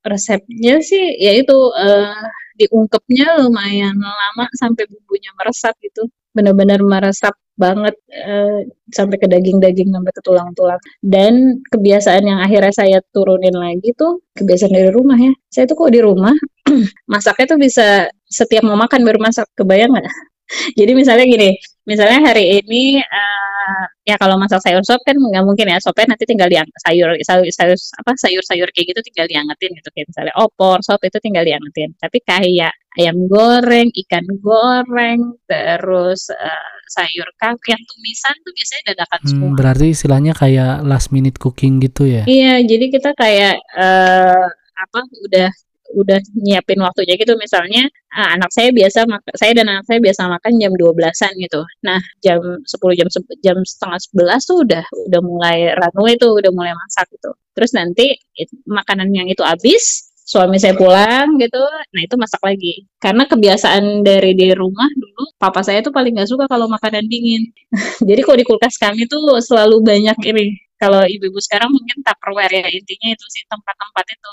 resepnya 0.05 0.85
sih 0.85 1.17
yaitu 1.17 1.57
uh, 1.57 2.29
diungkepnya 2.58 3.42
lumayan 3.42 3.96
lama 3.99 4.46
sampai 4.54 4.87
bumbunya 4.90 5.30
meresap 5.38 5.75
gitu. 5.82 6.06
Benar-benar 6.34 6.82
meresap 6.82 7.34
banget 7.54 7.94
uh, 8.26 8.66
sampai 8.90 9.16
ke 9.23 9.26
daging-daging 9.30 9.94
sampai 9.94 10.12
ke 10.14 10.23
tulang-tulang. 10.26 10.80
Dan 10.99 11.62
kebiasaan 11.70 12.26
yang 12.26 12.38
akhirnya 12.42 12.75
saya 12.75 12.99
turunin 13.14 13.54
lagi 13.54 13.94
tuh 13.94 14.23
kebiasaan 14.34 14.75
dari 14.75 14.90
rumah 14.90 15.18
ya. 15.18 15.32
Saya 15.50 15.64
tuh 15.70 15.76
kok 15.78 15.92
di 15.94 16.00
rumah 16.02 16.34
masaknya 17.12 17.54
tuh 17.54 17.58
bisa 17.62 18.11
setiap 18.26 18.66
mau 18.66 18.78
makan 18.78 19.06
baru 19.06 19.18
masak. 19.23 19.46
Kebayang 19.54 19.94
nggak? 19.94 20.08
Jadi 20.78 20.92
misalnya 20.99 21.25
gini 21.26 21.54
misalnya 21.85 22.33
hari 22.33 22.64
ini 22.64 23.00
uh, 23.00 23.85
ya 24.09 24.17
kalau 24.17 24.41
masak 24.41 24.61
sayur 24.64 24.81
sop 24.85 25.00
kan 25.05 25.17
nggak 25.17 25.45
mungkin 25.45 25.69
ya 25.69 25.79
sopnya 25.81 26.17
nanti 26.17 26.25
tinggal 26.25 26.49
diang 26.49 26.69
sayur 26.81 27.17
sayur 27.21 27.45
sayur 27.49 27.76
apa 27.76 28.11
sayur-sayur 28.17 28.69
kayak 28.73 28.87
gitu 28.93 29.00
tinggal 29.12 29.26
diangetin 29.29 29.71
gitu. 29.76 29.88
Kayak 29.93 30.07
misalnya 30.12 30.35
opor 30.41 30.79
sop 30.81 31.00
itu 31.05 31.19
tinggal 31.21 31.45
diangetin. 31.45 31.93
Tapi 32.00 32.19
kayak 32.25 32.73
ayam 32.97 33.26
goreng 33.26 33.91
ikan 34.07 34.26
goreng 34.41 35.21
terus 35.45 36.31
uh, 36.33 36.75
sayur 36.88 37.29
kaki 37.37 37.75
yang 37.75 37.83
tumisan 37.85 38.35
tuh 38.45 38.53
biasanya 38.55 38.83
dadakan 38.95 39.21
hmm, 39.21 39.31
semua. 39.31 39.50
berarti 39.57 39.87
istilahnya 39.91 40.33
kayak 40.37 40.75
last 40.87 41.09
minute 41.11 41.37
cooking 41.37 41.83
gitu 41.83 42.07
ya? 42.07 42.23
Iya 42.25 42.64
jadi 42.64 42.87
kita 42.93 43.11
kayak 43.19 43.57
uh, 43.76 44.47
apa 44.75 45.00
udah 45.26 45.50
udah 45.95 46.19
nyiapin 46.37 46.81
waktunya 46.83 47.15
gitu 47.15 47.39
misalnya 47.39 47.87
ah, 48.15 48.35
anak 48.39 48.51
saya 48.55 48.71
biasa 48.71 49.07
saya 49.39 49.53
dan 49.57 49.67
anak 49.71 49.85
saya 49.87 49.99
biasa 50.03 50.27
makan 50.31 50.53
jam 50.63 50.73
12-an 50.75 51.33
gitu. 51.39 51.61
Nah, 51.87 51.99
jam 52.23 52.41
10 52.63 52.99
jam 52.99 53.09
jam 53.43 53.57
setengah 53.63 53.99
11 54.15 54.49
tuh 54.49 54.57
udah 54.65 54.85
udah 55.11 55.21
mulai 55.23 55.59
runway 55.75 56.15
tuh 56.19 56.31
udah 56.39 56.51
mulai 56.55 56.73
masak 56.75 57.07
gitu. 57.15 57.31
Terus 57.55 57.71
nanti 57.75 58.15
it, 58.39 58.51
makanan 58.67 59.11
yang 59.15 59.27
itu 59.31 59.43
habis 59.47 60.11
suami 60.25 60.57
saya 60.57 60.73
pulang 60.73 61.37
gitu, 61.37 61.61
nah 61.93 62.01
itu 62.01 62.17
masak 62.17 62.41
lagi. 62.41 62.89
Karena 62.97 63.29
kebiasaan 63.29 64.01
dari 64.01 64.33
di 64.33 64.57
rumah 64.57 64.89
dulu, 64.97 65.37
papa 65.37 65.61
saya 65.61 65.85
tuh 65.85 65.93
paling 65.93 66.17
nggak 66.17 66.31
suka 66.33 66.49
kalau 66.49 66.65
makanan 66.67 67.05
dingin. 67.13 67.53
Jadi 68.09 68.21
kalau 68.25 68.39
di 68.41 68.47
kulkas 68.49 68.81
kami 68.81 69.05
tuh 69.05 69.21
selalu 69.45 69.85
banyak 69.85 70.17
ini. 70.33 70.47
Kalau 70.81 71.01
ibu-ibu 71.07 71.39
sekarang 71.41 71.71
mungkin 71.71 72.03
tupperware 72.03 72.51
ya 72.51 72.67
intinya 72.69 73.09
itu 73.15 73.27
sih 73.31 73.43
tempat-tempat 73.47 74.05
itu 74.11 74.31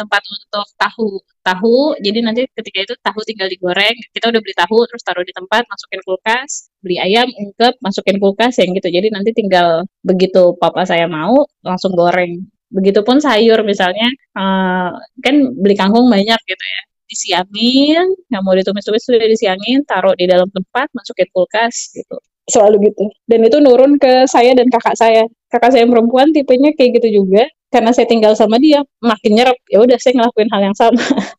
tempat 0.00 0.22
untuk 0.24 0.66
tahu 0.80 1.08
tahu. 1.44 1.78
Jadi 2.00 2.18
nanti 2.24 2.42
ketika 2.56 2.78
itu 2.88 2.94
tahu 3.04 3.20
tinggal 3.28 3.48
digoreng 3.52 3.96
kita 4.16 4.32
udah 4.32 4.40
beli 4.40 4.54
tahu 4.56 4.78
terus 4.88 5.02
taruh 5.04 5.24
di 5.24 5.34
tempat 5.36 5.68
masukin 5.68 6.00
kulkas 6.04 6.72
beli 6.80 6.96
ayam 6.96 7.28
ungkep 7.28 7.76
masukin 7.84 8.16
kulkas 8.16 8.56
yang 8.60 8.72
gitu. 8.72 8.88
Jadi 8.88 9.08
nanti 9.12 9.30
tinggal 9.36 9.84
begitu 10.00 10.56
papa 10.56 10.88
saya 10.88 11.04
mau 11.04 11.44
langsung 11.60 11.92
goreng. 11.92 12.40
Begitupun 12.70 13.18
sayur 13.18 13.66
misalnya 13.66 14.06
uh, 14.38 14.94
kan 15.20 15.34
beli 15.58 15.74
kangkung 15.76 16.06
banyak 16.08 16.40
gitu 16.48 16.64
ya. 16.64 16.80
Disiangin 17.10 18.06
nggak 18.30 18.42
mau 18.46 18.54
ditumis-tumis 18.54 19.02
sudah 19.02 19.26
disiangin 19.26 19.82
taruh 19.82 20.14
di 20.14 20.30
dalam 20.30 20.46
tempat 20.48 20.88
masukin 20.94 21.28
kulkas 21.34 21.92
gitu. 21.92 22.16
Selalu 22.46 22.90
gitu. 22.90 23.04
Dan 23.26 23.46
itu 23.46 23.58
nurun 23.58 23.98
ke 23.98 24.26
saya 24.30 24.54
dan 24.54 24.70
kakak 24.70 24.94
saya 24.94 25.22
kakak 25.50 25.74
saya 25.74 25.82
yang 25.84 25.92
perempuan 25.92 26.30
tipenya 26.30 26.70
kayak 26.78 27.02
gitu 27.02 27.22
juga. 27.22 27.44
Karena 27.70 27.94
saya 27.94 28.06
tinggal 28.10 28.34
sama 28.34 28.58
dia 28.58 28.82
makin 28.98 29.30
nyerap. 29.38 29.58
Ya 29.70 29.78
udah 29.82 29.98
saya 29.98 30.18
ngelakuin 30.18 30.50
hal 30.50 30.62
yang 30.70 30.76
sama. 30.78 31.02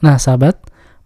Nah 0.00 0.16
sahabat 0.16 0.56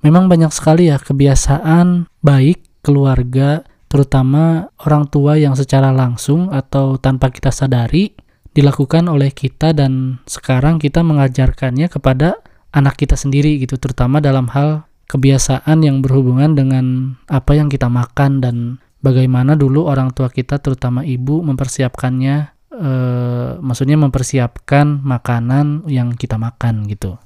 memang 0.07 0.31
banyak 0.31 0.55
sekali 0.55 0.87
ya 0.87 1.03
kebiasaan 1.03 2.07
baik 2.23 2.63
keluarga 2.79 3.67
terutama 3.91 4.71
orang 4.87 5.11
tua 5.11 5.35
yang 5.35 5.59
secara 5.59 5.91
langsung 5.91 6.47
atau 6.55 6.95
tanpa 6.95 7.35
kita 7.35 7.51
sadari 7.51 8.15
dilakukan 8.55 9.11
oleh 9.11 9.35
kita 9.35 9.75
dan 9.75 10.23
sekarang 10.31 10.79
kita 10.79 11.03
mengajarkannya 11.03 11.91
kepada 11.91 12.39
anak 12.71 12.95
kita 12.99 13.19
sendiri 13.19 13.59
gitu 13.59 13.79
terutama 13.79 14.23
dalam 14.23 14.47
hal 14.55 14.87
kebiasaan 15.11 15.83
yang 15.83 16.03
berhubungan 16.03 16.59
dengan 16.59 17.17
apa 17.31 17.55
yang 17.55 17.71
kita 17.71 17.91
makan 17.91 18.43
dan 18.43 18.57
bagaimana 19.05 19.53
dulu 19.53 19.85
orang 19.85 20.17
tua 20.17 20.33
kita 20.33 20.57
terutama 20.65 21.05
ibu 21.05 21.45
mempersiapkannya 21.45 22.37
uh, 22.73 23.61
maksudnya 23.61 24.01
mempersiapkan 24.01 25.05
makanan 25.05 25.85
yang 25.93 26.17
kita 26.17 26.41
makan 26.41 26.89
gitu. 26.89 27.21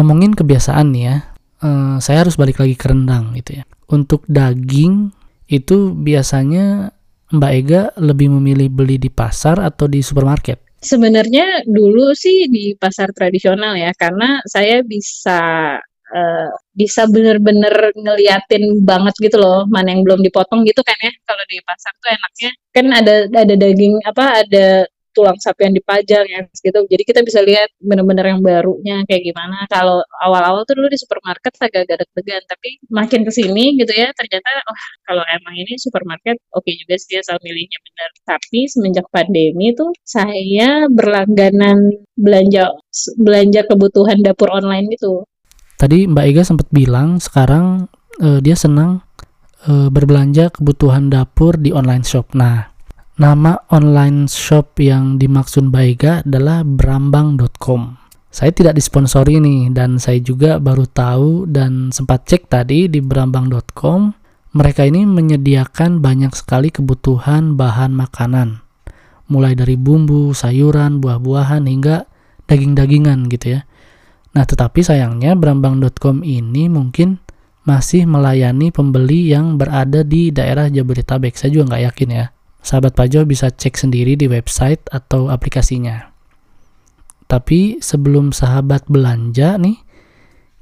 Ngomongin 0.00 0.32
kebiasaan 0.32 0.94
nih 0.96 1.04
ya, 1.04 1.16
uh, 1.60 1.96
saya 2.00 2.24
harus 2.24 2.40
balik 2.40 2.64
lagi 2.64 2.74
ke 2.74 2.88
rendang 2.88 3.36
gitu 3.36 3.60
ya. 3.60 3.64
Untuk 3.92 4.24
daging 4.24 5.12
itu 5.52 5.92
biasanya 5.92 6.96
Mbak 7.28 7.52
Ega 7.52 7.82
lebih 8.00 8.32
memilih 8.32 8.72
beli 8.72 8.96
di 8.96 9.12
pasar 9.12 9.60
atau 9.60 9.84
di 9.84 10.00
supermarket? 10.00 10.64
Sebenarnya 10.78 11.66
dulu 11.66 12.14
sih 12.14 12.46
di 12.46 12.72
pasar 12.78 13.10
tradisional 13.10 13.74
ya, 13.74 13.90
karena 13.98 14.38
saya 14.46 14.80
bisa 14.86 15.76
uh, 16.14 16.48
bisa 16.72 17.04
bener-bener 17.10 17.92
ngeliatin 17.96 18.84
banget 18.84 19.14
gitu 19.18 19.36
loh 19.40 19.66
mana 19.68 19.92
yang 19.92 20.02
belum 20.06 20.20
dipotong 20.22 20.62
gitu 20.68 20.80
kan 20.84 20.96
ya 21.02 21.12
kalau 21.26 21.42
di 21.50 21.56
pasar 21.64 21.92
tuh 21.98 22.10
enaknya 22.12 22.50
kan 22.72 22.86
ada 22.94 23.14
ada 23.32 23.54
daging 23.58 23.94
apa 24.06 24.24
ada 24.46 24.66
tulang 25.18 25.34
sapi 25.42 25.66
yang 25.66 25.74
dipajang 25.74 26.24
ya 26.30 26.40
gitu. 26.46 26.78
Jadi 26.86 27.02
kita 27.02 27.20
bisa 27.26 27.42
lihat 27.42 27.66
bener-bener 27.82 28.30
yang 28.30 28.38
barunya 28.38 29.02
kayak 29.10 29.22
gimana. 29.26 29.66
Kalau 29.66 29.98
awal-awal 30.22 30.62
tuh 30.62 30.78
dulu 30.78 30.86
di 30.86 30.98
supermarket 31.00 31.52
agak-agak 31.58 32.06
deg-degan, 32.06 32.42
tapi 32.46 32.78
makin 32.86 33.26
ke 33.26 33.32
sini 33.34 33.74
gitu 33.82 33.90
ya 33.90 34.14
ternyata 34.14 34.50
oh 34.70 34.78
kalau 35.10 35.24
emang 35.34 35.54
ini 35.58 35.74
supermarket 35.82 36.38
oke 36.54 36.62
okay 36.62 36.78
juga 36.78 36.94
sih 37.02 37.18
asal 37.18 37.34
milihnya 37.42 37.78
benar. 37.82 38.10
Tapi 38.38 38.60
semenjak 38.70 39.06
pandemi 39.10 39.74
tuh 39.74 39.90
saya 40.06 40.86
berlangganan 40.86 41.90
belanja 42.14 42.70
belanja 43.18 43.66
kebutuhan 43.66 44.22
dapur 44.22 44.54
online 44.54 44.86
itu. 44.94 45.26
Tadi 45.78 46.10
Mbak 46.10 46.24
Ega 46.26 46.42
sempat 46.42 46.68
bilang 46.74 47.22
sekarang 47.22 47.86
uh, 48.18 48.42
dia 48.42 48.58
senang 48.58 49.06
uh, 49.70 49.88
berbelanja 49.88 50.50
kebutuhan 50.50 51.08
dapur 51.08 51.54
di 51.54 51.70
online 51.70 52.02
shop. 52.02 52.34
Nah, 52.34 52.78
Nama 53.18 53.66
online 53.74 54.30
shop 54.30 54.78
yang 54.78 55.18
dimaksud 55.18 55.74
Baiga 55.74 56.22
adalah 56.22 56.62
brambang.com. 56.62 57.98
Saya 58.30 58.54
tidak 58.54 58.78
disponsori 58.78 59.42
nih 59.42 59.74
dan 59.74 59.98
saya 59.98 60.22
juga 60.22 60.62
baru 60.62 60.86
tahu 60.86 61.50
dan 61.50 61.90
sempat 61.90 62.30
cek 62.30 62.46
tadi 62.46 62.86
di 62.86 63.02
brambang.com 63.02 64.14
mereka 64.54 64.86
ini 64.86 65.02
menyediakan 65.02 65.98
banyak 65.98 66.30
sekali 66.30 66.70
kebutuhan 66.70 67.58
bahan 67.58 67.90
makanan. 67.90 68.62
Mulai 69.26 69.58
dari 69.58 69.74
bumbu, 69.74 70.30
sayuran, 70.30 71.02
buah-buahan 71.02 71.66
hingga 71.66 72.06
daging-dagingan 72.46 73.26
gitu 73.34 73.58
ya. 73.58 73.66
Nah, 74.36 74.44
tetapi 74.44 74.84
sayangnya 74.84 75.32
brambang.com 75.38 76.20
ini 76.26 76.68
mungkin 76.68 77.20
masih 77.64 78.08
melayani 78.08 78.72
pembeli 78.72 79.32
yang 79.32 79.56
berada 79.60 80.04
di 80.04 80.32
daerah 80.32 80.68
Jabodetabek. 80.68 81.36
Saya 81.36 81.52
juga 81.52 81.74
nggak 81.74 81.84
yakin 81.92 82.10
ya 82.12 82.26
sahabat 82.68 82.92
Pajo 82.92 83.24
bisa 83.24 83.48
cek 83.48 83.78
sendiri 83.78 84.18
di 84.18 84.26
website 84.26 84.82
atau 84.90 85.30
aplikasinya. 85.30 86.10
Tapi 87.28 87.80
sebelum 87.80 88.32
sahabat 88.32 88.88
belanja 88.88 89.60
nih, 89.60 89.76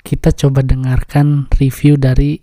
kita 0.02 0.34
coba 0.34 0.66
dengarkan 0.66 1.46
review 1.58 1.94
dari 1.94 2.42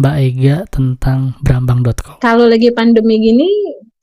Mbak 0.00 0.16
Ega 0.20 0.56
tentang 0.68 1.36
brambang.com. 1.44 2.24
Kalau 2.24 2.48
lagi 2.48 2.72
pandemi 2.72 3.20
gini, 3.20 3.48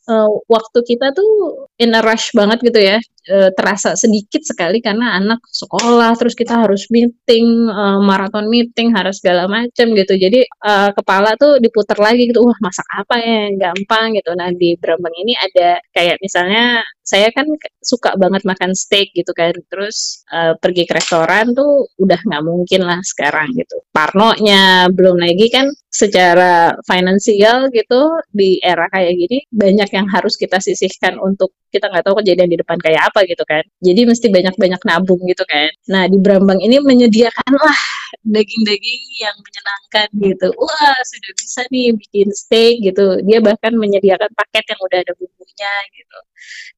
uh, 0.09 0.29
waktu 0.45 0.79
kita 0.85 1.13
tuh 1.13 1.65
in 1.81 1.97
a 1.97 2.01
rush 2.05 2.33
banget 2.37 2.61
gitu 2.65 2.79
ya 2.79 2.97
uh, 3.29 3.49
terasa 3.53 3.93
sedikit 3.93 4.41
sekali 4.41 4.79
karena 4.81 5.19
anak 5.19 5.43
sekolah 5.45 6.15
terus 6.17 6.33
kita 6.33 6.65
harus 6.65 6.87
meeting 6.89 7.69
uh, 7.69 7.99
maraton 8.01 8.47
meeting 8.49 8.95
harus 8.95 9.21
segala 9.21 9.45
macam 9.45 9.93
gitu. 9.93 10.13
Jadi 10.17 10.47
uh, 10.65 10.89
kepala 10.95 11.37
tuh 11.37 11.61
diputar 11.61 11.99
lagi 11.99 12.31
gitu 12.31 12.41
wah 12.41 12.57
masak 12.63 12.87
apa 12.95 13.15
ya? 13.19 13.41
Gampang 13.57 14.17
gitu. 14.17 14.31
Nah 14.33 14.49
di 14.55 14.73
Brambang 14.79 15.15
ini 15.21 15.33
ada 15.37 15.77
kayak 15.93 16.17
misalnya 16.23 16.81
saya 17.01 17.27
kan 17.33 17.43
suka 17.83 18.15
banget 18.15 18.41
makan 18.47 18.71
steak 18.73 19.11
gitu 19.13 19.35
kan. 19.35 19.53
Terus 19.69 20.23
uh, 20.31 20.55
pergi 20.57 20.87
ke 20.87 20.93
restoran 20.97 21.53
tuh 21.53 21.91
udah 21.99 22.19
nggak 22.23 22.43
mungkin 22.45 22.81
lah 22.87 22.99
sekarang 23.03 23.53
gitu. 23.59 23.83
Parnonya 23.91 24.87
belum 24.89 25.19
lagi 25.19 25.51
kan 25.51 25.67
secara 25.91 26.71
finansial 26.87 27.67
gitu 27.75 28.15
di 28.31 28.63
era 28.63 28.87
kayak 28.87 29.11
gini 29.11 29.43
banyak 29.51 29.91
yang 29.91 30.07
harus 30.07 30.39
kita 30.39 30.55
sisihkan 30.63 31.19
untuk 31.19 31.51
kita 31.67 31.91
nggak 31.91 32.07
tahu 32.07 32.23
kejadian 32.23 32.47
di 32.47 32.57
depan 32.63 32.79
kayak 32.79 33.10
apa 33.10 33.10
gitu 33.27 33.43
kan. 33.43 33.63
Jadi 33.83 34.01
mesti 34.07 34.27
banyak-banyak 34.31 34.81
nabung 34.87 35.21
gitu 35.27 35.43
kan. 35.43 35.69
Nah 35.91 36.07
di 36.07 36.17
Brambang 36.19 36.59
ini 36.63 36.79
menyediakan 36.79 37.51
lah 37.59 37.79
daging-daging 38.23 39.03
yang 39.23 39.35
menyenangkan 39.39 40.07
gitu. 40.19 40.47
Wah 40.57 40.97
sudah 41.07 41.31
bisa 41.37 41.61
nih 41.71 41.95
bikin 41.95 42.29
steak 42.35 42.83
gitu. 42.83 43.21
Dia 43.23 43.39
bahkan 43.39 43.73
menyediakan 43.75 44.31
paket 44.35 44.65
yang 44.75 44.79
udah 44.81 44.99
ada 45.01 45.13
bumbunya 45.15 45.73
gitu. 45.95 46.19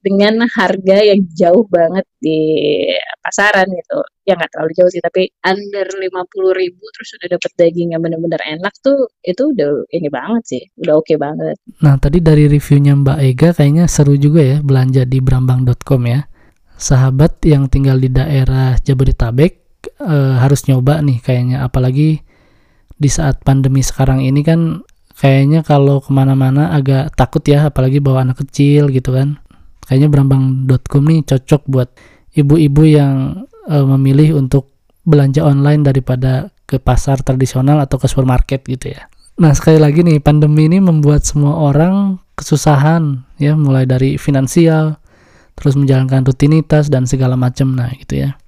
Dengan 0.04 0.44
harga 0.46 0.98
yang 1.00 1.20
jauh 1.32 1.64
banget 1.66 2.04
di 2.20 2.40
pasaran 3.24 3.68
gitu. 3.72 4.00
Ya 4.24 4.36
nggak 4.36 4.52
terlalu 4.56 4.72
jauh 4.76 4.90
sih 4.92 5.02
tapi 5.04 5.28
under 5.44 5.84
lima 6.00 6.24
puluh 6.32 6.56
ribu 6.56 6.84
terus 6.96 7.16
udah 7.20 7.28
dapet 7.36 7.52
daging 7.60 7.92
yang 7.92 8.00
bener-bener 8.00 8.40
enak 8.40 8.72
tuh 8.80 9.08
itu 9.20 9.52
udah 9.52 9.88
ini 9.92 10.08
banget 10.12 10.42
sih. 10.44 10.62
Udah 10.80 11.00
oke 11.00 11.08
okay 11.08 11.16
banget. 11.16 11.56
Nah 11.80 11.96
tadi 12.00 12.20
dari 12.20 12.48
reviewnya 12.48 12.96
Mbak 12.96 13.18
Ega 13.20 13.48
kayaknya 13.56 13.84
seru 13.88 14.16
juga 14.16 14.40
ya 14.40 14.58
belanja 14.60 15.04
di 15.08 15.18
brambang.com 15.20 16.02
ya. 16.08 16.20
Sahabat 16.74 17.38
yang 17.46 17.70
tinggal 17.70 18.02
di 18.02 18.10
daerah 18.10 18.74
Jabodetabek 18.82 19.63
eh, 20.00 20.34
harus 20.40 20.66
nyoba 20.66 21.00
nih 21.00 21.18
kayaknya 21.20 21.64
apalagi 21.64 22.22
di 22.94 23.10
saat 23.10 23.42
pandemi 23.42 23.82
sekarang 23.82 24.22
ini 24.22 24.40
kan 24.46 24.82
kayaknya 25.18 25.62
kalau 25.62 26.02
ke 26.02 26.10
mana-mana 26.10 26.74
agak 26.74 27.14
takut 27.14 27.42
ya 27.46 27.70
apalagi 27.70 27.98
bawa 28.02 28.26
anak 28.26 28.42
kecil 28.46 28.90
gitu 28.90 29.14
kan 29.14 29.38
kayaknya 29.86 30.08
brambang.com 30.10 31.02
nih 31.06 31.22
cocok 31.26 31.62
buat 31.70 31.88
ibu-ibu 32.34 32.82
yang 32.82 33.46
uh, 33.70 33.86
memilih 33.96 34.40
untuk 34.40 34.74
belanja 35.04 35.44
online 35.44 35.84
daripada 35.84 36.50
ke 36.64 36.80
pasar 36.80 37.20
tradisional 37.20 37.78
atau 37.84 38.00
ke 38.00 38.08
supermarket 38.08 38.64
gitu 38.64 38.92
ya. 38.96 39.06
Nah, 39.34 39.52
sekali 39.52 39.82
lagi 39.82 40.06
nih, 40.06 40.22
pandemi 40.22 40.70
ini 40.70 40.78
membuat 40.78 41.26
semua 41.26 41.58
orang 41.58 42.22
kesusahan 42.38 43.26
ya, 43.36 43.58
mulai 43.58 43.84
dari 43.84 44.16
finansial, 44.16 44.96
terus 45.58 45.74
menjalankan 45.74 46.22
rutinitas 46.24 46.86
dan 46.88 47.04
segala 47.04 47.34
macam 47.34 47.74
nah 47.74 47.90
gitu 47.98 48.26
ya. 48.26 48.38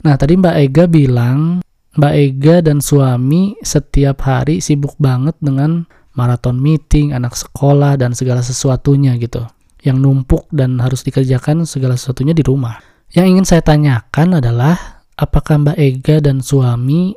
Nah, 0.00 0.16
tadi 0.16 0.36
Mbak 0.40 0.56
Ega 0.56 0.84
bilang 0.88 1.60
Mbak 1.96 2.14
Ega 2.16 2.56
dan 2.64 2.78
suami 2.80 3.58
setiap 3.60 4.24
hari 4.24 4.64
sibuk 4.64 4.96
banget 4.96 5.36
dengan 5.42 5.84
maraton 6.16 6.56
meeting, 6.56 7.12
anak 7.12 7.36
sekolah 7.36 8.00
dan 8.00 8.16
segala 8.16 8.40
sesuatunya 8.40 9.18
gitu 9.20 9.44
yang 9.80 10.00
numpuk 10.00 10.48
dan 10.52 10.76
harus 10.80 11.00
dikerjakan 11.04 11.64
segala 11.64 11.96
sesuatunya 11.96 12.36
di 12.36 12.44
rumah. 12.44 12.80
Yang 13.10 13.26
ingin 13.26 13.46
saya 13.48 13.62
tanyakan 13.64 14.38
adalah 14.38 15.04
apakah 15.18 15.60
Mbak 15.66 15.78
Ega 15.80 16.16
dan 16.22 16.44
suami 16.44 17.16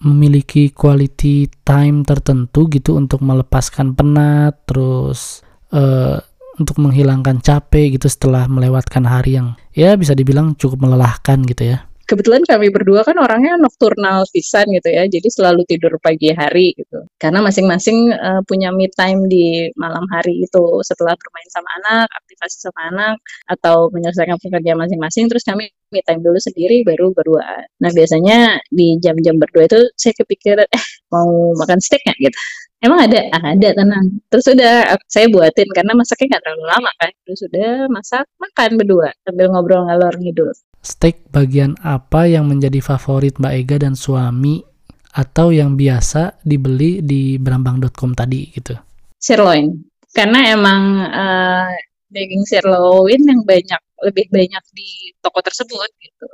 memiliki 0.00 0.72
quality 0.72 1.48
time 1.64 2.04
tertentu 2.04 2.68
gitu 2.72 2.96
untuk 2.96 3.20
melepaskan 3.20 3.92
penat, 3.92 4.64
terus 4.64 5.44
uh, 5.72 6.18
untuk 6.60 6.76
menghilangkan 6.76 7.40
capek 7.40 7.96
gitu 7.96 8.08
setelah 8.08 8.44
melewatkan 8.48 9.04
hari 9.08 9.40
yang 9.40 9.56
ya 9.72 9.96
bisa 9.96 10.12
dibilang 10.12 10.52
cukup 10.60 10.84
melelahkan 10.84 11.40
gitu 11.48 11.72
ya 11.76 11.89
kebetulan 12.10 12.42
kami 12.42 12.74
berdua 12.74 13.06
kan 13.06 13.14
orangnya 13.22 13.54
nocturnal 13.54 14.26
pisan 14.34 14.66
gitu 14.74 14.90
ya, 14.90 15.06
jadi 15.06 15.28
selalu 15.30 15.62
tidur 15.70 15.94
pagi 16.02 16.34
hari 16.34 16.74
gitu. 16.74 17.06
Karena 17.22 17.38
masing-masing 17.38 18.10
uh, 18.10 18.42
punya 18.50 18.74
me 18.74 18.90
time 18.90 19.30
di 19.30 19.70
malam 19.78 20.02
hari 20.10 20.42
itu 20.42 20.64
setelah 20.82 21.14
bermain 21.14 21.48
sama 21.54 21.70
anak, 21.78 22.06
aktivasi 22.10 22.56
sama 22.58 22.80
anak, 22.90 23.16
atau 23.46 23.86
menyelesaikan 23.94 24.42
pekerjaan 24.42 24.78
masing-masing, 24.82 25.30
terus 25.30 25.46
kami 25.46 25.70
me 25.94 26.02
time 26.02 26.18
dulu 26.18 26.38
sendiri 26.42 26.82
baru 26.82 27.14
berdua. 27.14 27.62
Nah 27.78 27.90
biasanya 27.94 28.58
di 28.74 28.98
jam-jam 28.98 29.38
berdua 29.38 29.70
itu 29.70 29.78
saya 29.94 30.14
kepikiran, 30.18 30.66
eh 30.66 30.84
mau 31.14 31.54
makan 31.54 31.78
steak 31.78 32.02
nggak 32.02 32.18
gitu. 32.30 32.38
Emang 32.80 33.04
ada? 33.04 33.20
Ah, 33.36 33.52
ada, 33.52 33.68
tenang. 33.76 34.24
Terus 34.32 34.46
udah 34.56 34.96
saya 35.04 35.28
buatin 35.28 35.68
karena 35.76 35.92
masaknya 35.92 36.36
nggak 36.36 36.42
terlalu 36.48 36.64
lama 36.64 36.90
kan. 36.96 37.12
Terus 37.28 37.40
udah 37.44 37.70
masak, 37.92 38.24
makan 38.40 38.70
berdua 38.80 39.12
sambil 39.24 39.52
ngobrol 39.52 39.84
ngalor 39.84 40.16
ngidul 40.16 40.50
steak 40.80 41.28
bagian 41.28 41.76
apa 41.84 42.24
yang 42.24 42.48
menjadi 42.48 42.80
favorit 42.80 43.36
Mbak 43.36 43.54
Ega 43.64 43.76
dan 43.84 43.94
suami 43.94 44.64
atau 45.10 45.52
yang 45.52 45.76
biasa 45.76 46.40
dibeli 46.40 47.04
di 47.04 47.36
berambang.com 47.36 48.16
tadi 48.16 48.48
gitu? 48.54 48.74
Sirloin. 49.20 49.68
Karena 50.10 50.50
emang 50.50 50.82
uh, 51.06 51.70
daging 52.10 52.42
sirloin 52.48 53.20
yang 53.22 53.42
banyak 53.46 53.82
lebih 54.00 54.26
banyak 54.32 54.64
di 54.74 55.14
toko 55.20 55.38
tersebut 55.44 55.90
gitu. 56.00 56.26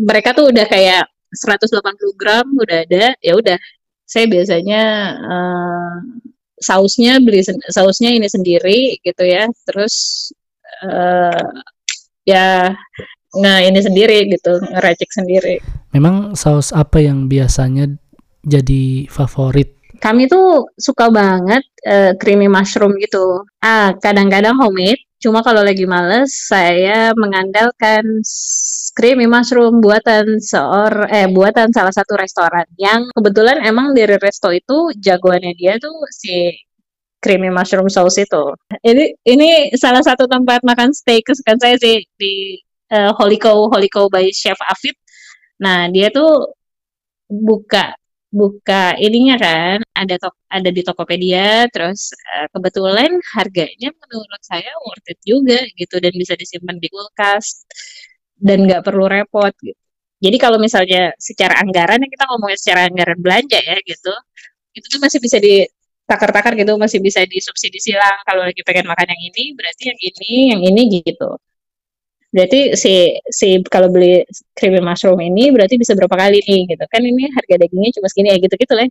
Mereka 0.00 0.34
tuh 0.34 0.50
udah 0.50 0.66
kayak 0.66 1.06
180 1.34 2.18
gram 2.18 2.46
udah 2.46 2.78
ada, 2.82 3.14
ya 3.20 3.32
udah. 3.38 3.58
Saya 4.04 4.28
biasanya 4.28 4.82
uh, 5.20 5.94
sausnya 6.60 7.18
beli 7.20 7.42
sausnya 7.72 8.14
ini 8.14 8.28
sendiri 8.28 9.00
gitu 9.00 9.24
ya. 9.24 9.48
Terus 9.64 10.28
uh, 10.84 11.44
ya 12.24 12.72
nah 13.34 13.58
ini 13.60 13.78
sendiri 13.82 14.30
gitu 14.30 14.62
ngeracik 14.62 15.10
sendiri 15.10 15.58
memang 15.90 16.38
saus 16.38 16.70
apa 16.70 17.02
yang 17.02 17.26
biasanya 17.26 17.90
jadi 18.46 19.10
favorit 19.10 19.74
kami 19.98 20.30
tuh 20.30 20.70
suka 20.78 21.10
banget 21.10 21.64
uh, 21.86 22.14
creamy 22.16 22.46
mushroom 22.46 22.94
gitu 23.02 23.42
ah 23.58 23.90
kadang-kadang 23.98 24.54
homemade 24.54 25.02
cuma 25.24 25.40
kalau 25.40 25.64
lagi 25.64 25.88
males 25.88 26.28
saya 26.52 27.16
mengandalkan 27.16 28.04
creamy 28.92 29.24
mushroom 29.24 29.80
buatan 29.80 30.36
seor 30.36 31.08
eh 31.08 31.24
buatan 31.32 31.72
salah 31.72 31.90
satu 31.90 32.20
restoran 32.20 32.68
yang 32.76 33.08
kebetulan 33.16 33.64
emang 33.64 33.96
dari 33.96 34.20
resto 34.20 34.52
itu 34.52 34.92
jagoannya 35.00 35.56
dia 35.56 35.80
tuh 35.80 35.96
si 36.12 36.52
creamy 37.24 37.48
mushroom 37.48 37.88
sauce 37.88 38.20
itu. 38.20 38.44
Ini 38.84 39.16
ini 39.24 39.72
salah 39.80 40.04
satu 40.04 40.28
tempat 40.28 40.60
makan 40.60 40.92
steak 40.92 41.24
kesukaan 41.24 41.56
saya 41.56 41.80
sih 41.80 42.04
di 42.20 42.60
uh, 42.92 43.16
Holiko 43.16 43.72
Holiko 43.72 44.12
by 44.12 44.28
Chef 44.28 44.60
Afid. 44.68 44.92
Nah, 45.64 45.88
dia 45.88 46.12
tuh 46.12 46.52
buka 47.32 47.96
buka 48.34 48.98
ininya 48.98 49.36
kan 49.38 49.78
ada 49.94 50.14
tok 50.18 50.34
ada 50.50 50.70
di 50.74 50.82
Tokopedia 50.82 51.70
terus 51.70 52.10
uh, 52.34 52.46
kebetulan 52.50 53.10
harganya 53.38 53.88
menurut 53.94 54.42
saya 54.42 54.70
worth 54.82 55.06
it 55.06 55.18
juga 55.22 55.62
gitu 55.78 55.96
dan 56.02 56.12
bisa 56.18 56.34
disimpan 56.34 56.76
di 56.82 56.88
kulkas 56.90 57.62
dan 58.38 58.66
nggak 58.66 58.82
perlu 58.86 59.06
repot 59.06 59.54
gitu. 59.62 59.78
Jadi 60.24 60.36
kalau 60.40 60.56
misalnya 60.56 61.12
secara 61.20 61.60
anggaran 61.60 62.00
ya 62.00 62.08
kita 62.08 62.24
ngomongin 62.32 62.58
secara 62.58 62.80
anggaran 62.88 63.18
belanja 63.20 63.58
ya 63.60 63.76
gitu, 63.84 64.14
itu 64.72 64.86
tuh 64.88 65.00
masih 65.04 65.18
bisa 65.20 65.36
ditakar-takar 65.36 66.52
gitu, 66.56 66.72
masih 66.80 66.98
bisa 67.04 67.20
disubsidi 67.28 67.76
silang. 67.82 68.18
Kalau 68.24 68.42
lagi 68.48 68.64
pengen 68.64 68.88
makan 68.88 69.06
yang 69.12 69.22
ini, 69.32 69.44
berarti 69.52 69.82
yang 69.92 70.00
ini, 70.00 70.32
yang 70.56 70.62
ini 70.64 70.82
gitu. 71.04 71.30
Berarti 72.34 72.74
si 72.74 73.14
si 73.30 73.62
kalau 73.70 73.86
beli 73.94 74.26
creamy 74.58 74.82
mushroom 74.82 75.22
ini 75.22 75.54
berarti 75.54 75.78
bisa 75.78 75.94
berapa 75.94 76.18
kali 76.18 76.42
nih 76.42 76.66
gitu 76.66 76.84
kan 76.90 76.98
ini 76.98 77.30
harga 77.30 77.62
dagingnya 77.62 77.94
cuma 77.94 78.10
segini 78.10 78.34
ya 78.34 78.38
gitu-gitu 78.42 78.74
lah. 78.74 78.90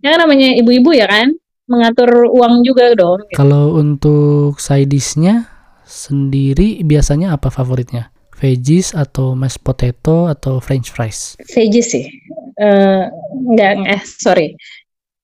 Ya 0.00 0.16
namanya 0.16 0.56
ibu-ibu 0.56 0.96
ya 0.96 1.04
kan 1.04 1.36
mengatur 1.68 2.32
uang 2.32 2.64
juga 2.64 2.96
dong. 2.96 3.20
Gitu. 3.28 3.36
Kalau 3.36 3.76
untuk 3.76 4.56
side 4.56 4.88
dishnya 4.88 5.44
sendiri 5.84 6.80
biasanya 6.88 7.36
apa 7.36 7.52
favoritnya? 7.52 8.08
Veggies 8.34 8.96
atau 8.96 9.36
mashed 9.36 9.60
potato 9.60 10.26
atau 10.26 10.56
french 10.58 10.88
fries? 10.88 11.36
Veggies 11.52 11.92
sih. 11.92 12.08
Uh, 12.56 13.06
enggak, 13.52 13.76
eh 13.92 14.02
sorry. 14.04 14.56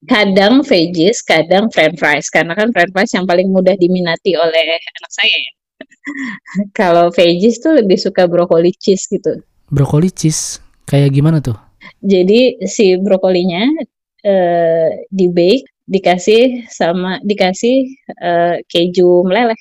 Kadang 0.07 0.63
veggies, 0.63 1.25
kadang 1.25 1.73
french 1.73 1.97
fries. 1.97 2.29
Karena 2.29 2.53
kan 2.53 2.71
french 2.71 2.93
fries 2.93 3.13
yang 3.17 3.25
paling 3.25 3.49
mudah 3.49 3.75
diminati 3.81 4.37
oleh 4.37 4.77
anak 4.77 5.11
saya 5.11 5.33
ya 5.33 5.53
kalau 6.79 7.09
veggies 7.13 7.61
tuh 7.61 7.81
lebih 7.81 7.97
suka 7.97 8.27
brokoli 8.27 8.73
cheese 8.77 9.07
gitu. 9.11 9.41
Brokoli 9.71 10.11
cheese 10.11 10.59
kayak 10.89 11.15
gimana 11.15 11.39
tuh? 11.39 11.57
Jadi 12.01 12.61
si 12.67 12.97
brokolinya 13.01 13.65
uh, 14.25 14.89
di 15.09 15.27
bake 15.29 15.67
dikasih 15.91 16.71
sama 16.71 17.19
dikasih 17.27 17.91
uh, 18.23 18.57
keju 18.71 19.27
meleleh. 19.27 19.59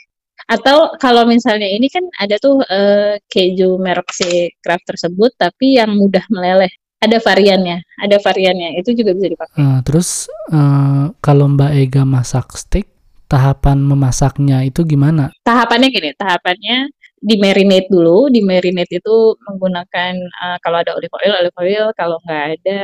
Atau 0.50 0.98
kalau 0.98 1.30
misalnya 1.30 1.70
ini 1.70 1.90
kan 1.94 2.06
ada 2.18 2.42
tuh 2.42 2.62
uh, 2.66 3.18
keju 3.30 3.78
merek 3.78 4.10
si 4.14 4.50
Kraft 4.62 4.86
tersebut 4.90 5.34
tapi 5.38 5.78
yang 5.78 5.94
mudah 5.94 6.26
meleleh. 6.34 6.70
Ada 7.00 7.16
variannya, 7.24 7.80
ada 8.04 8.20
variannya. 8.20 8.76
Itu 8.76 8.92
juga 8.92 9.16
bisa 9.16 9.32
dipakai. 9.32 9.56
Uh, 9.56 9.80
terus 9.88 10.28
uh, 10.52 11.16
kalau 11.24 11.48
Mbak 11.48 11.72
Ega 11.80 12.04
masak 12.04 12.52
steak 12.60 12.99
tahapan 13.30 13.78
memasaknya 13.80 14.66
itu 14.66 14.82
gimana? 14.84 15.30
Tahapannya 15.46 15.88
gini, 15.94 16.10
tahapannya 16.18 16.90
di 17.22 17.36
marinate 17.38 17.88
dulu. 17.94 18.28
Di 18.34 18.42
marinate 18.42 18.98
itu 18.98 19.38
menggunakan 19.46 20.14
uh, 20.18 20.58
kalau 20.66 20.82
ada 20.82 20.98
olive 20.98 21.14
oil, 21.22 21.34
olive 21.38 21.58
oil. 21.62 21.86
Kalau 21.94 22.18
nggak 22.26 22.44
ada, 22.60 22.80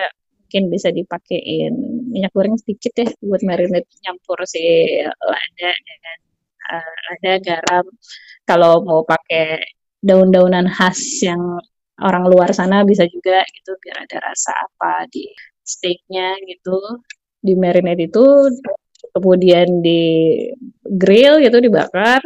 mungkin 0.46 0.64
bisa 0.70 0.94
dipakein 0.94 1.74
minyak 2.14 2.32
goreng 2.32 2.56
sedikit 2.62 2.94
ya 2.96 3.10
buat 3.26 3.42
marinate 3.42 3.90
nyampur 4.06 4.40
si 4.46 4.64
lada 5.04 5.70
dengan 5.74 6.18
uh, 6.70 6.98
lada, 7.10 7.34
garam. 7.42 7.86
Kalau 8.46 8.86
mau 8.86 9.02
pakai 9.02 9.66
daun-daunan 10.06 10.70
khas 10.70 11.26
yang 11.26 11.42
orang 12.06 12.30
luar 12.30 12.54
sana 12.54 12.86
bisa 12.86 13.10
juga 13.10 13.42
gitu 13.50 13.74
biar 13.82 14.06
ada 14.06 14.18
rasa 14.22 14.52
apa 14.54 15.10
di 15.10 15.26
steaknya 15.66 16.38
gitu 16.46 16.78
di 17.42 17.58
marinate 17.58 18.06
itu 18.12 18.26
kemudian 19.16 19.80
di 19.80 20.36
grill 20.84 21.40
gitu 21.40 21.64
dibakar 21.64 22.20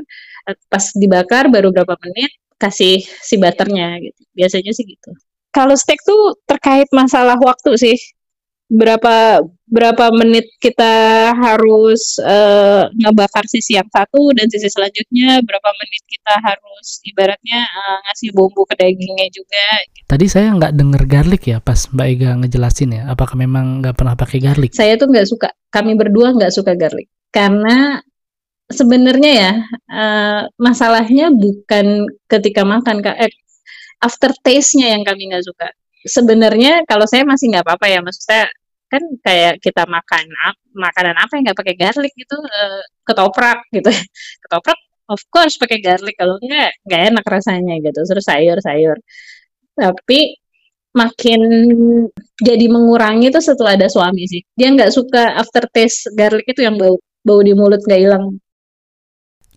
pas 0.65 0.85
dibakar 0.97 1.45
baru 1.53 1.69
berapa 1.69 1.93
menit 2.09 2.33
kasih 2.57 3.05
si 3.05 3.37
butternya 3.37 4.01
gitu 4.01 4.21
biasanya 4.33 4.73
sih 4.73 4.83
gitu 4.89 5.13
kalau 5.53 5.77
steak 5.77 6.01
tuh 6.01 6.33
terkait 6.49 6.89
masalah 6.89 7.37
waktu 7.37 7.77
sih 7.77 7.97
berapa 8.69 9.41
berapa 9.65 10.13
menit 10.13 10.45
kita 10.61 10.93
harus 11.33 12.21
uh, 12.21 12.85
ngebakar 13.01 13.41
sisi 13.49 13.73
yang 13.77 13.89
satu 13.89 14.29
dan 14.37 14.45
sisi 14.45 14.69
selanjutnya 14.69 15.41
berapa 15.41 15.69
menit 15.81 16.03
kita 16.05 16.33
harus 16.37 17.01
ibaratnya 17.01 17.65
uh, 17.65 17.97
ngasih 18.05 18.29
bumbu 18.33 18.65
ke 18.69 18.77
dagingnya 18.77 19.27
juga. 19.33 19.65
Gitu. 19.89 20.05
Tadi 20.05 20.25
saya 20.29 20.53
nggak 20.53 20.73
denger 20.77 21.03
garlic 21.09 21.43
ya 21.49 21.57
pas 21.61 21.89
Mbak 21.89 22.07
Ega 22.13 22.31
ngejelasin 22.45 22.89
ya. 22.93 23.03
Apakah 23.09 23.33
memang 23.37 23.81
nggak 23.81 23.97
pernah 23.97 24.13
pakai 24.13 24.37
garlic? 24.37 24.73
Saya 24.77 24.97
tuh 25.01 25.09
nggak 25.09 25.27
suka. 25.29 25.49
Kami 25.69 25.91
berdua 25.93 26.33
nggak 26.33 26.53
suka 26.53 26.73
garlic. 26.73 27.09
Karena 27.29 28.01
sebenarnya 28.69 29.31
ya 29.33 29.51
uh, 29.89 30.41
masalahnya 30.61 31.33
bukan 31.33 32.09
ketika 32.29 32.61
makan 32.65 33.01
kak. 33.01 33.17
Eh, 33.17 33.33
after 33.99 34.31
taste-nya 34.45 34.95
yang 34.95 35.03
kami 35.03 35.29
nggak 35.33 35.45
suka. 35.45 35.67
Sebenarnya 36.07 36.87
kalau 36.87 37.05
saya 37.05 37.27
masih 37.27 37.51
nggak 37.51 37.65
apa-apa 37.67 37.85
ya 37.91 37.99
maksudnya 37.99 38.47
kan 38.89 39.03
kayak 39.21 39.61
kita 39.61 39.85
makan 39.85 40.25
makanan 40.73 41.13
apa 41.13 41.31
yang 41.37 41.43
nggak 41.45 41.59
pakai 41.61 41.75
garlic 41.77 42.13
gitu 42.17 42.37
uh, 42.39 42.81
ketoprak 43.05 43.61
gitu. 43.75 43.91
Ketoprak 44.45 44.79
of 45.09 45.21
course 45.33 45.57
pakai 45.61 45.81
garlic 45.81 46.15
kalau 46.17 46.37
enggak 46.41 46.73
nggak 46.85 47.01
enak 47.13 47.25
rasanya 47.25 47.75
gitu 47.83 47.99
terus 48.07 48.25
sayur-sayur. 48.25 48.97
Tapi 49.77 50.19
makin 50.93 51.41
jadi 52.41 52.65
mengurangi 52.65 53.29
itu 53.29 53.39
setelah 53.39 53.77
ada 53.77 53.87
suami 53.89 54.25
sih. 54.25 54.41
Dia 54.57 54.73
nggak 54.73 54.91
suka 54.93 55.37
aftertaste 55.37 56.09
garlic 56.17 56.49
itu 56.49 56.65
yang 56.65 56.75
bau 56.79 56.97
bau 57.21 57.39
di 57.45 57.53
mulut 57.53 57.81
nggak 57.85 58.01
hilang. 58.01 58.39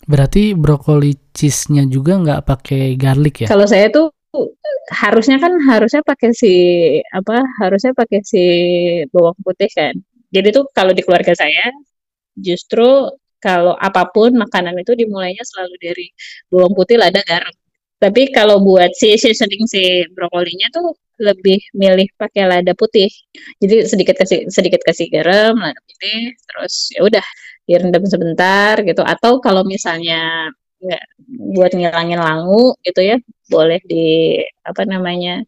Berarti 0.02 0.52
brokoli 0.58 1.14
cheese-nya 1.30 1.86
juga 1.86 2.18
nggak 2.18 2.40
pakai 2.42 2.98
garlic 2.98 3.46
ya? 3.46 3.48
Kalau 3.48 3.64
saya 3.64 3.88
tuh 3.88 4.10
harusnya 4.90 5.38
kan 5.38 5.52
harusnya 5.68 6.02
pakai 6.02 6.30
si 6.34 6.52
apa 7.12 7.44
harusnya 7.62 7.92
pakai 7.94 8.20
si 8.24 8.42
bawang 9.14 9.38
putih 9.40 9.70
kan. 9.72 9.94
Jadi 10.32 10.48
tuh 10.50 10.64
kalau 10.72 10.90
di 10.96 11.04
keluarga 11.04 11.36
saya 11.36 11.70
justru 12.34 13.12
kalau 13.42 13.74
apa 13.76 14.08
pun 14.10 14.32
makanan 14.38 14.78
itu 14.80 14.96
dimulainya 14.96 15.44
selalu 15.44 15.74
dari 15.82 16.06
bawang 16.48 16.72
putih 16.72 16.96
lada 16.96 17.20
garam 17.26 17.52
tapi 18.02 18.34
kalau 18.34 18.58
buat 18.58 18.90
si 18.98 19.14
seasoning 19.14 19.70
si 19.70 20.02
brokolinya 20.10 20.66
tuh 20.74 20.98
lebih 21.22 21.62
milih 21.78 22.10
pakai 22.18 22.50
lada 22.50 22.74
putih 22.74 23.06
jadi 23.62 23.86
sedikit 23.86 24.18
kasih 24.18 24.50
sedikit 24.50 24.82
kasih 24.82 25.06
garam 25.06 25.54
lada 25.54 25.78
putih 25.86 26.34
terus 26.50 26.90
ya 26.90 27.06
udah 27.06 27.24
direndam 27.62 28.02
sebentar 28.10 28.74
gitu 28.82 29.06
atau 29.06 29.38
kalau 29.38 29.62
misalnya 29.62 30.50
nggak 30.82 31.04
buat 31.54 31.70
ngilangin 31.78 32.18
langu 32.18 32.74
gitu 32.82 33.06
ya 33.06 33.16
boleh 33.46 33.78
di 33.86 34.42
apa 34.66 34.82
namanya 34.82 35.46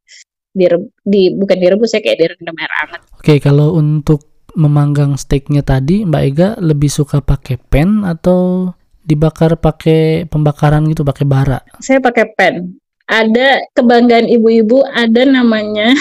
di, 0.55 0.71
di 1.03 1.35
bukan 1.35 1.59
direbus 1.59 1.99
ya 1.99 2.01
kayak 2.01 2.19
direndam 2.23 2.55
air 2.55 2.73
hangat. 2.79 3.01
Oke 3.19 3.43
kalau 3.43 3.75
untuk 3.75 4.47
memanggang 4.55 5.19
steaknya 5.19 5.67
tadi 5.67 6.07
Mbak 6.07 6.23
Ega 6.23 6.49
lebih 6.63 6.87
suka 6.87 7.19
pakai 7.19 7.59
pen 7.59 8.07
atau 8.07 8.71
dibakar 9.05 9.61
pakai 9.61 10.25
pembakaran 10.27 10.83
gitu 10.89 11.05
pakai 11.05 11.25
bara? 11.29 11.61
Saya 11.79 12.01
pakai 12.01 12.33
pen. 12.35 12.81
Ada 13.05 13.61
kebanggaan 13.77 14.33
ibu-ibu 14.33 14.81
ada 14.89 15.29
namanya 15.29 15.93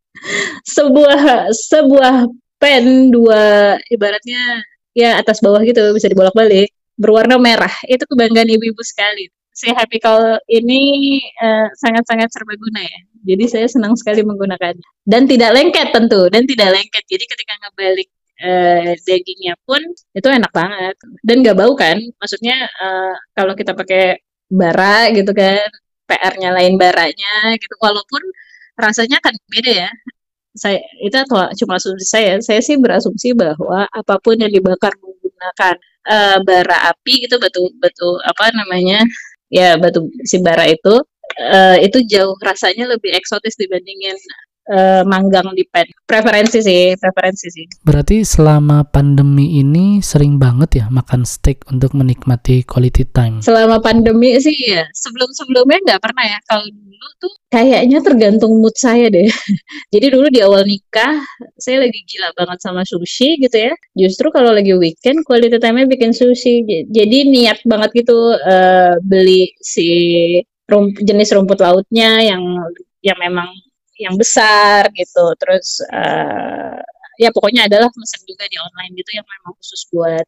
sebuah 0.76 1.52
sebuah 1.52 2.24
pen 2.56 3.12
dua 3.12 3.76
ibaratnya 3.92 4.64
ya 4.96 5.20
atas 5.20 5.44
bawah 5.44 5.60
gitu 5.60 5.92
bisa 5.92 6.08
dibolak-balik 6.08 6.72
berwarna 6.96 7.36
merah. 7.38 7.70
Itu 7.86 8.08
kebanggaan 8.08 8.48
ibu-ibu 8.48 8.82
sekali. 8.82 9.28
Si 9.52 9.68
Happy 9.74 9.98
Call 9.98 10.38
ini 10.48 11.18
uh, 11.42 11.68
sangat-sangat 11.78 12.30
serbaguna 12.30 12.80
ya. 12.82 12.98
Jadi 13.34 13.44
saya 13.50 13.66
senang 13.66 13.98
sekali 13.98 14.22
menggunakannya. 14.22 14.86
Dan 15.02 15.26
tidak 15.26 15.50
lengket 15.50 15.90
tentu, 15.90 16.30
dan 16.30 16.46
tidak 16.46 16.78
lengket. 16.78 17.04
Jadi 17.10 17.24
ketika 17.26 17.52
ngebalik 17.66 18.08
uh, 18.42 18.92
dagingnya 19.06 19.54
pun 19.66 19.80
itu 20.14 20.28
enak 20.28 20.52
banget. 20.54 20.94
Dan 21.26 21.46
gak 21.46 21.58
bau 21.58 21.72
kan? 21.78 21.96
Maksudnya 22.20 22.56
uh, 22.82 23.14
kalau 23.36 23.52
kita 23.58 23.72
pakai 23.76 24.18
bara 24.48 25.10
gitu 25.12 25.30
kan, 25.36 25.68
PR-nya 26.08 26.50
lain 26.56 26.74
baranya 26.80 27.56
gitu. 27.60 27.74
Walaupun 27.82 28.22
rasanya 28.78 29.18
kan 29.18 29.34
beda 29.50 29.72
ya 29.86 29.90
saya 30.58 30.82
itu 30.98 31.14
cuma 31.64 31.78
asumsi 31.78 32.06
saya. 32.06 32.32
Saya 32.42 32.60
sih 32.60 32.74
berasumsi 32.76 33.32
bahwa 33.38 33.86
apa 33.86 34.18
pun 34.18 34.34
yang 34.42 34.50
dibakar 34.50 34.90
menggunakan 34.98 35.74
uh, 36.10 36.36
bara 36.42 36.78
api 36.90 37.28
gitu 37.28 37.38
batu 37.38 37.62
batu 37.78 38.08
apa 38.26 38.50
namanya 38.56 39.06
ya 39.52 39.78
batu 39.78 40.10
si 40.26 40.42
bara 40.42 40.66
itu 40.68 40.94
uh, 41.52 41.76
itu 41.80 41.98
jauh 42.10 42.34
rasanya 42.42 42.90
lebih 42.90 43.14
eksotis 43.14 43.54
dibandingin 43.56 44.16
uh, 44.68 45.02
manggang 45.08 45.48
di 45.56 45.64
pen. 45.68 45.88
Preferensi 46.04 46.60
sih, 46.60 46.94
preferensi 46.96 47.48
sih. 47.52 47.66
Berarti 47.84 48.24
selama 48.24 48.84
pandemi 48.84 49.60
ini 49.60 50.00
sering 50.04 50.36
banget 50.36 50.84
ya 50.84 50.86
makan 50.88 51.24
steak 51.24 51.64
untuk 51.68 51.92
menikmati 51.96 52.64
quality 52.64 53.08
time? 53.10 53.40
Selama 53.40 53.80
pandemi 53.80 54.36
sih 54.40 54.54
ya, 54.54 54.84
sebelum-sebelumnya 54.92 55.78
nggak 55.84 56.02
pernah 56.04 56.24
ya. 56.24 56.38
Kalau 56.48 56.66
dulu 56.68 57.08
tuh 57.20 57.32
kayaknya 57.52 57.98
tergantung 58.04 58.52
mood 58.60 58.76
saya 58.76 59.08
deh. 59.08 59.28
Jadi 59.94 60.06
dulu 60.12 60.26
di 60.28 60.40
awal 60.44 60.64
nikah, 60.64 61.20
saya 61.60 61.84
lagi 61.84 62.00
gila 62.08 62.32
banget 62.36 62.58
sama 62.62 62.84
sushi 62.84 63.40
gitu 63.40 63.56
ya. 63.56 63.72
Justru 63.96 64.32
kalau 64.32 64.52
lagi 64.52 64.72
weekend, 64.76 65.24
quality 65.24 65.56
time-nya 65.60 65.88
bikin 65.88 66.12
sushi. 66.12 66.64
Jadi 66.88 67.18
niat 67.28 67.60
banget 67.64 68.04
gitu 68.04 68.36
uh, 68.36 68.96
beli 69.04 69.52
si 69.60 69.88
rump 70.68 71.00
jenis 71.00 71.32
rumput 71.32 71.64
lautnya 71.64 72.20
yang 72.20 72.44
yang 73.00 73.16
memang 73.16 73.48
yang 73.98 74.14
besar 74.14 74.86
gitu 74.94 75.34
terus 75.36 75.82
uh, 75.90 76.78
ya 77.18 77.34
pokoknya 77.34 77.66
adalah 77.66 77.90
pesan 77.90 78.22
juga 78.24 78.46
di 78.46 78.56
online 78.56 78.92
gitu 78.94 79.10
yang 79.18 79.26
memang 79.26 79.52
khusus 79.58 79.82
buat 79.90 80.26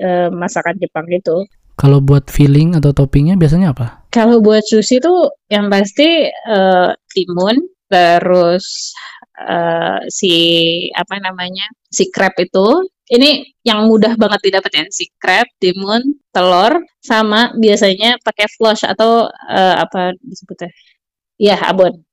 uh, 0.00 0.28
masakan 0.32 0.80
Jepang 0.80 1.04
gitu. 1.12 1.44
Kalau 1.76 2.00
buat 2.00 2.28
filling 2.28 2.76
atau 2.76 2.92
toppingnya 2.92 3.40
biasanya 3.40 3.72
apa? 3.72 4.04
Kalau 4.12 4.40
buat 4.40 4.64
sushi 4.64 5.00
tuh 5.00 5.32
yang 5.48 5.72
pasti 5.72 6.28
uh, 6.28 6.92
timun, 7.12 7.56
terus 7.88 8.92
uh, 9.40 10.00
si 10.12 10.32
apa 10.92 11.16
namanya 11.24 11.64
si 11.88 12.12
crab 12.12 12.36
itu 12.36 12.84
ini 13.08 13.56
yang 13.64 13.88
mudah 13.88 14.12
banget 14.20 14.52
didapetin 14.52 14.92
si 14.92 15.08
crab, 15.16 15.48
timun, 15.56 16.20
telur, 16.36 16.84
sama 17.00 17.48
biasanya 17.56 18.20
pakai 18.20 18.46
floss 18.60 18.84
atau 18.84 19.28
uh, 19.32 19.74
apa 19.80 20.12
disebutnya? 20.20 20.68
Ya 21.40 21.56
abon. 21.64 22.09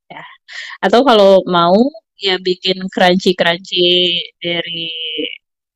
Atau 0.82 1.02
kalau 1.08 1.42
mau 1.48 1.78
ya 2.18 2.42
bikin 2.42 2.82
crunchy 2.90 3.38
crunchy 3.38 4.18
dari 4.42 4.90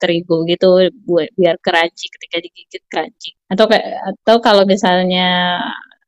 terigu 0.01 0.41
gitu 0.49 0.89
buat 1.05 1.29
biar 1.37 1.61
crunchy 1.61 2.09
ketika 2.09 2.37
digigit 2.41 2.83
crunchy. 2.89 3.31
Atau 3.47 3.69
kayak 3.69 4.01
atau 4.09 4.41
kalau 4.41 4.63
misalnya 4.65 5.61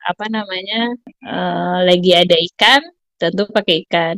apa 0.03 0.25
namanya 0.27 0.91
uh, 1.23 1.79
lagi 1.87 2.11
ada 2.11 2.35
ikan 2.51 2.81
tentu 3.21 3.47
pakai 3.53 3.87
ikan. 3.87 4.17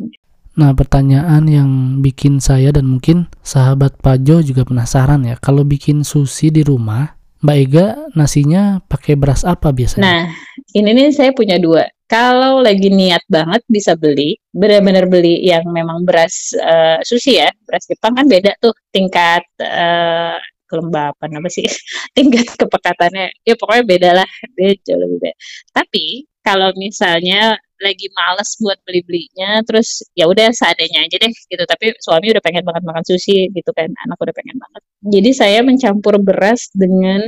Nah, 0.55 0.71
pertanyaan 0.71 1.43
yang 1.51 1.99
bikin 1.99 2.39
saya 2.39 2.71
dan 2.71 2.88
mungkin 2.88 3.27
sahabat 3.43 3.99
Pajo 3.99 4.39
juga 4.39 4.63
penasaran 4.63 5.27
ya, 5.27 5.36
kalau 5.36 5.67
bikin 5.67 6.08
sushi 6.08 6.47
di 6.47 6.63
rumah, 6.63 7.12
Mbak 7.43 7.58
Ega 7.60 7.88
nasinya 8.15 8.79
pakai 8.88 9.19
beras 9.19 9.43
apa 9.43 9.75
biasanya? 9.75 10.08
Nah, 10.08 10.23
ini 10.71 10.95
nih 10.95 11.12
saya 11.12 11.36
punya 11.36 11.60
dua 11.60 11.84
kalau 12.05 12.61
lagi 12.61 12.93
niat 12.93 13.25
banget 13.27 13.65
bisa 13.65 13.97
beli 13.97 14.37
benar-benar 14.53 15.09
beli 15.09 15.41
yang 15.41 15.65
memang 15.69 16.05
beras 16.05 16.53
uh, 16.57 17.01
sushi 17.01 17.41
ya 17.41 17.49
beras 17.65 17.89
Jepang 17.89 18.13
kan 18.13 18.25
beda 18.29 18.53
tuh 18.61 18.73
tingkat 18.93 19.41
uh, 19.61 20.37
kelembapan 20.69 21.29
apa 21.39 21.49
sih? 21.49 21.65
Tingkat 22.17 22.57
kepekatannya. 22.57 23.31
Ya 23.45 23.53
pokoknya 23.55 23.83
beda 23.85 24.09
lah 24.23 24.29
dia 24.57 24.73
jauh 24.83 24.99
lebih 24.99 25.17
beda. 25.21 25.35
Tapi 25.71 26.05
kalau 26.45 26.69
misalnya 26.77 27.57
lagi 27.75 28.07
males 28.15 28.55
buat 28.63 28.79
beli 28.87 29.03
belinya 29.03 29.59
terus 29.67 29.99
ya 30.15 30.25
udah 30.31 30.49
seadanya 30.51 31.05
aja 31.05 31.15
deh 31.21 31.31
gitu. 31.31 31.63
Tapi 31.63 31.95
suami 32.01 32.33
udah 32.33 32.43
pengen 32.43 32.63
banget 32.65 32.83
makan 32.85 33.03
sushi 33.05 33.49
gitu 33.53 33.71
kan 33.71 33.89
anak 34.05 34.17
udah 34.19 34.35
pengen 34.35 34.57
banget. 34.57 34.81
Jadi 35.05 35.29
saya 35.31 35.59
mencampur 35.61 36.17
beras 36.21 36.69
dengan 36.73 37.21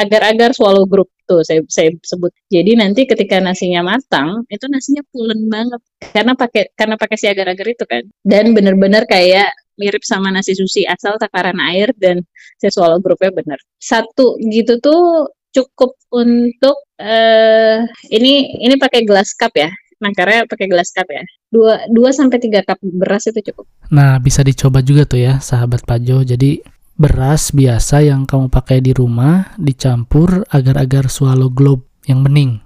agar-agar 0.00 0.56
swallow 0.56 0.88
group 0.88 1.08
tuh 1.28 1.44
saya 1.44 1.60
saya 1.68 1.92
sebut. 2.02 2.32
Jadi 2.48 2.74
nanti 2.74 3.04
ketika 3.06 3.38
nasinya 3.38 3.84
matang 3.84 4.42
itu 4.48 4.64
nasinya 4.66 5.04
pulen 5.12 5.46
banget 5.46 5.80
karena 6.10 6.32
pakai 6.34 6.72
karena 6.74 6.96
pakai 6.96 7.16
si 7.20 7.26
agar-agar 7.28 7.66
itu 7.68 7.84
kan. 7.84 8.02
Dan 8.24 8.56
bener-bener 8.56 9.04
kayak 9.04 9.52
mirip 9.80 10.04
sama 10.04 10.28
nasi 10.28 10.52
sushi 10.52 10.84
asal 10.84 11.16
takaran 11.16 11.56
air 11.72 11.92
dan 11.96 12.20
saya 12.60 12.72
swallow 12.72 12.98
groupnya 12.98 13.32
bener. 13.32 13.58
Satu 13.78 14.40
gitu 14.40 14.80
tuh 14.80 15.30
cukup 15.50 15.94
untuk 16.14 16.76
uh, 16.98 17.78
ini 18.10 18.60
ini 18.62 18.74
pakai 18.80 19.06
gelas 19.06 19.36
cup 19.36 19.54
ya. 19.54 19.70
Karena 20.00 20.48
pakai 20.48 20.64
gelas 20.64 20.96
cup 20.96 21.04
ya. 21.12 21.20
Dua, 21.52 21.84
dua 21.92 22.08
sampai 22.08 22.40
tiga 22.40 22.64
cup 22.64 22.80
beras 22.80 23.28
itu 23.28 23.52
cukup. 23.52 23.68
Nah, 23.92 24.16
bisa 24.16 24.40
dicoba 24.40 24.80
juga 24.80 25.04
tuh 25.04 25.20
ya, 25.20 25.36
sahabat 25.44 25.84
Pajo. 25.84 26.24
Jadi 26.24 26.56
beras 27.00 27.56
biasa 27.56 28.04
yang 28.04 28.28
kamu 28.28 28.52
pakai 28.52 28.84
di 28.84 28.92
rumah 28.92 29.56
dicampur 29.56 30.44
agar-agar 30.52 31.08
swallow 31.08 31.48
globe 31.48 31.88
yang 32.04 32.20
bening. 32.20 32.60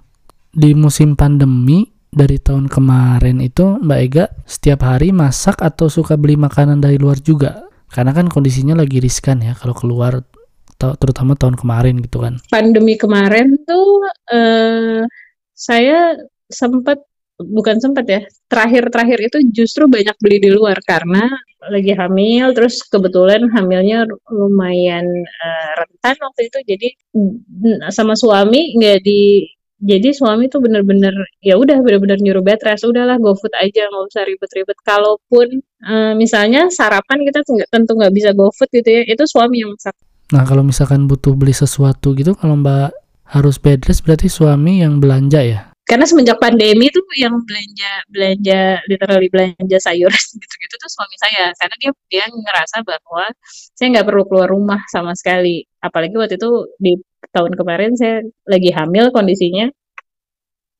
Di 0.51 0.75
musim 0.75 1.15
pandemi 1.15 1.87
dari 2.11 2.35
tahun 2.35 2.67
kemarin 2.67 3.39
itu 3.39 3.79
Mbak 3.79 3.99
Ega 4.03 4.27
setiap 4.43 4.83
hari 4.83 5.15
masak 5.15 5.63
atau 5.63 5.87
suka 5.87 6.19
beli 6.19 6.35
makanan 6.35 6.83
dari 6.83 6.99
luar 6.99 7.23
juga? 7.23 7.63
Karena 7.87 8.11
kan 8.11 8.27
kondisinya 8.27 8.75
lagi 8.75 8.99
riskan 8.99 9.39
ya 9.39 9.55
kalau 9.55 9.71
keluar 9.71 10.19
terutama 10.75 11.39
tahun 11.39 11.55
kemarin 11.55 12.03
gitu 12.03 12.19
kan. 12.19 12.35
Pandemi 12.51 12.99
kemarin 12.99 13.55
tuh 13.63 14.03
uh, 14.35 15.07
saya 15.55 16.19
sempat 16.51 16.99
bukan 17.39 17.77
sempat 17.83 18.05
ya. 18.07 18.21
Terakhir-terakhir 18.47 19.19
itu 19.31 19.37
justru 19.51 19.85
banyak 19.91 20.15
beli 20.19 20.37
di 20.39 20.49
luar 20.51 20.79
karena 20.83 21.27
lagi 21.65 21.97
hamil 21.97 22.53
terus 22.53 22.85
kebetulan 22.85 23.49
hamilnya 23.51 24.05
lumayan 24.29 25.05
uh, 25.19 25.71
rentan 25.81 26.15
waktu 26.21 26.41
itu. 26.47 26.59
Jadi 26.63 26.87
sama 27.91 28.15
suami 28.15 28.77
nggak 28.77 28.99
di 29.03 29.49
jadi 29.75 30.15
suami 30.15 30.47
tuh 30.47 30.63
bener-bener 30.63 31.11
ya 31.43 31.59
udah 31.59 31.83
bener-bener 31.83 32.15
nyuruh 32.23 32.41
bed 32.45 32.63
rest. 32.63 32.87
Udahlah 32.87 33.19
go 33.19 33.35
food 33.35 33.51
aja 33.59 33.85
nggak 33.91 34.05
usah 34.07 34.23
ribet-ribet. 34.23 34.77
Kalaupun 34.87 35.47
uh, 35.83 36.13
misalnya 36.15 36.71
sarapan 36.71 37.19
kita 37.27 37.43
tentu 37.67 37.91
nggak 37.99 38.13
bisa 38.15 38.31
go 38.31 38.47
food 38.55 38.71
gitu 38.71 38.87
ya 38.87 39.03
itu 39.03 39.23
suami 39.27 39.65
yang 39.65 39.75
masak. 39.75 39.95
Nah 40.31 40.47
kalau 40.47 40.63
misalkan 40.65 41.05
butuh 41.05 41.35
beli 41.35 41.53
sesuatu 41.53 42.15
gitu 42.15 42.33
kalau 42.33 42.57
mbak 42.57 42.95
harus 43.25 43.57
bed 43.57 43.81
rest 43.89 44.05
berarti 44.05 44.29
suami 44.29 44.85
yang 44.85 45.01
belanja 45.01 45.41
ya 45.41 45.74
karena 45.85 46.05
semenjak 46.09 46.41
pandemi 46.41 46.89
tuh 46.89 47.05
yang 47.13 47.45
belanja 47.45 47.91
belanja 48.09 48.81
literally 48.89 49.29
belanja 49.29 49.77
sayur 49.77 50.09
gitu-gitu 50.41 50.75
tuh 50.81 50.89
suami 50.89 51.15
saya. 51.21 51.53
Karena 51.61 51.75
dia 51.77 51.91
dia 52.09 52.25
ngerasa 52.25 52.81
bahwa 52.81 53.29
saya 53.77 53.87
nggak 53.93 54.07
perlu 54.09 54.23
keluar 54.25 54.49
rumah 54.49 54.81
sama 54.89 55.13
sekali. 55.13 55.61
Apalagi 55.85 56.17
waktu 56.17 56.41
itu 56.41 56.51
di 56.81 56.97
tahun 57.29 57.53
kemarin 57.53 57.93
saya 57.93 58.25
lagi 58.49 58.73
hamil 58.73 59.13
kondisinya. 59.13 59.69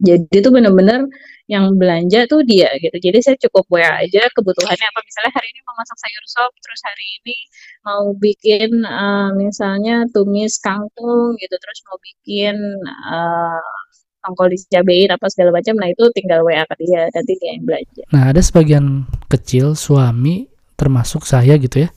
Jadi 0.02 0.28
itu 0.28 0.50
bener-bener 0.52 1.08
yang 1.46 1.78
belanja 1.78 2.26
tuh 2.26 2.42
dia 2.42 2.74
gitu. 2.82 2.98
Jadi 2.98 3.18
saya 3.22 3.38
cukup 3.46 3.70
WA 3.70 4.02
aja 4.10 4.26
kebutuhannya. 4.34 4.88
Apa 4.90 5.00
misalnya 5.06 5.32
hari 5.38 5.48
ini 5.54 5.62
mau 5.70 5.78
masak 5.78 5.98
sayur 6.02 6.26
sop 6.26 6.52
terus 6.58 6.82
hari 6.82 7.06
ini 7.22 7.38
mau 7.86 8.04
bikin 8.18 8.82
uh, 8.82 9.30
misalnya 9.38 10.10
tumis 10.10 10.58
kangkung 10.58 11.38
gitu 11.38 11.56
terus 11.62 11.80
mau 11.86 11.98
bikin 12.02 12.58
uh, 12.90 13.85
tongkol 14.26 14.50
dicabein 14.50 15.14
apa 15.14 15.30
segala 15.30 15.62
macam 15.62 15.78
nah 15.78 15.88
itu 15.88 16.04
tinggal 16.18 16.42
WA 16.42 16.66
ke 16.66 16.76
dia 16.82 17.06
nanti 17.14 17.38
dia 17.38 17.50
yang 17.54 17.64
belanja 17.64 18.04
nah 18.10 18.34
ada 18.34 18.42
sebagian 18.42 19.06
kecil 19.30 19.78
suami 19.78 20.50
termasuk 20.74 21.24
saya 21.30 21.56
gitu 21.62 21.86
ya 21.86 21.90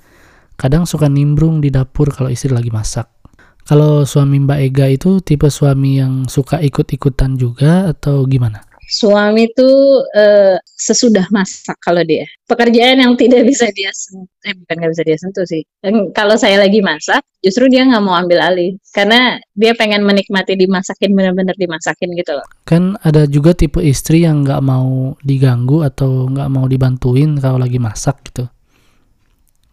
kadang 0.60 0.84
suka 0.84 1.08
nimbrung 1.08 1.64
di 1.64 1.72
dapur 1.72 2.12
kalau 2.12 2.28
istri 2.28 2.52
lagi 2.52 2.68
masak 2.68 3.08
kalau 3.68 4.08
suami 4.08 4.40
Mbak 4.40 4.60
Ega 4.64 4.86
itu 4.88 5.20
tipe 5.20 5.52
suami 5.52 6.00
yang 6.00 6.24
suka 6.24 6.56
ikut-ikutan 6.56 7.36
juga 7.36 7.92
atau 7.92 8.24
gimana? 8.24 8.64
Suami 8.88 9.52
tuh 9.52 10.00
uh, 10.16 10.56
sesudah 10.64 11.28
masak 11.28 11.76
kalau 11.84 12.00
dia. 12.00 12.24
Pekerjaan 12.48 13.04
yang 13.04 13.12
tidak 13.20 13.44
bisa 13.44 13.68
dia 13.76 13.92
eh 14.48 14.56
bukan 14.56 14.74
nggak 14.80 14.92
bisa 14.96 15.04
dia 15.04 15.16
sentuh 15.20 15.44
sih. 15.44 15.60
Dan 15.84 16.08
kalau 16.16 16.40
saya 16.40 16.56
lagi 16.56 16.80
masak 16.80 17.20
justru 17.44 17.68
dia 17.68 17.84
nggak 17.84 18.00
mau 18.00 18.16
ambil 18.16 18.40
alih. 18.40 18.80
Karena 18.96 19.36
dia 19.52 19.76
pengen 19.76 20.08
menikmati 20.08 20.56
dimasakin 20.56 21.12
benar-benar 21.12 21.52
dimasakin 21.60 22.16
gitu 22.16 22.32
loh. 22.40 22.46
Kan 22.64 22.96
ada 23.04 23.28
juga 23.28 23.52
tipe 23.52 23.84
istri 23.84 24.24
yang 24.24 24.40
nggak 24.48 24.64
mau 24.64 25.12
diganggu 25.20 25.84
atau 25.84 26.24
nggak 26.32 26.48
mau 26.48 26.64
dibantuin 26.64 27.36
kalau 27.36 27.60
lagi 27.60 27.76
masak 27.76 28.24
gitu. 28.32 28.48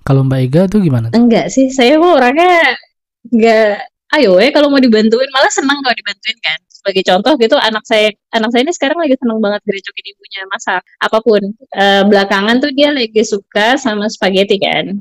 Kalau 0.05 0.21
Mbak 0.27 0.39
Ega 0.43 0.61
tuh 0.69 0.85
gimana? 0.85 1.09
Enggak 1.17 1.49
sih, 1.49 1.73
saya 1.73 1.97
kok 1.97 2.13
orangnya 2.13 2.77
nggak 3.25 3.89
ayo 4.21 4.37
ya 4.37 4.51
kalau 4.51 4.67
mau 4.69 4.83
dibantuin. 4.83 5.31
Malah 5.31 5.49
senang 5.49 5.79
kalau 5.81 5.95
dibantuin 5.95 6.37
kan 6.43 6.59
sebagai 6.85 7.01
contoh 7.01 7.33
gitu 7.41 7.57
anak 7.57 7.81
saya 7.89 8.13
anak 8.29 8.53
saya 8.53 8.61
ini 8.61 8.73
sekarang 8.77 9.01
lagi 9.01 9.17
seneng 9.17 9.41
banget 9.41 9.65
gerejokin 9.65 10.05
ibunya 10.05 10.41
masak 10.53 10.85
apa 11.01 11.17
pun. 11.17 11.41
E, 11.73 11.83
belakangan 12.05 12.61
tuh 12.61 12.69
dia 12.77 12.93
lagi 12.93 13.25
suka 13.25 13.73
sama 13.81 14.05
spaghetti 14.05 14.61
kan. 14.61 14.93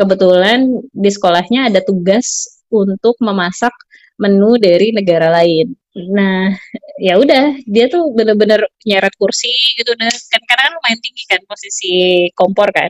Kebetulan 0.00 0.80
di 0.96 1.10
sekolahnya 1.12 1.68
ada 1.68 1.84
tugas 1.84 2.48
untuk 2.72 3.20
memasak 3.20 3.76
menu 4.16 4.56
dari 4.56 4.96
negara 4.96 5.28
lain. 5.28 5.76
Nah 5.92 6.56
ya 6.96 7.20
udah 7.20 7.60
dia 7.68 7.84
tuh 7.92 8.16
bener-bener 8.16 8.64
nyeret 8.88 9.12
kursi 9.20 9.52
gitu 9.76 9.92
dan 10.00 10.08
kan 10.08 10.40
karena 10.48 10.72
lumayan 10.72 11.00
tinggi 11.04 11.24
kan 11.28 11.40
posisi 11.44 11.92
kompor 12.32 12.72
kan. 12.72 12.88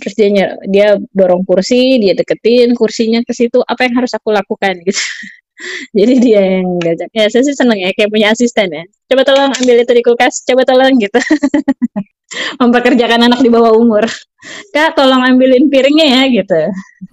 Terus 0.00 0.14
dia 0.16 0.56
dia 0.64 0.88
dorong 1.12 1.44
kursi 1.44 2.00
dia 2.00 2.16
deketin 2.16 2.72
kursinya 2.72 3.20
ke 3.20 3.36
situ 3.36 3.60
apa 3.68 3.84
yang 3.84 4.00
harus 4.00 4.16
aku 4.16 4.32
lakukan 4.32 4.80
gitu 4.80 4.96
jadi 5.98 6.14
dia 6.18 6.42
yang 6.58 6.68
ngajak 6.80 7.08
ya 7.12 7.24
saya 7.30 7.42
sih 7.46 7.56
seneng 7.56 7.78
ya 7.78 7.90
kayak 7.94 8.10
punya 8.10 8.32
asisten 8.32 8.68
ya. 8.70 8.84
Coba 9.08 9.22
tolong 9.26 9.52
ambil 9.52 9.76
itu 9.82 9.92
di 9.92 10.02
kulkas 10.02 10.42
coba 10.44 10.62
tolong 10.66 10.94
gitu. 10.98 11.20
Mempekerjakan 12.60 13.28
anak 13.28 13.44
di 13.44 13.52
bawah 13.52 13.76
umur. 13.76 14.04
Kak 14.74 14.96
tolong 14.96 15.22
ambilin 15.22 15.68
piringnya 15.68 16.06
ya 16.08 16.22
gitu. 16.32 16.60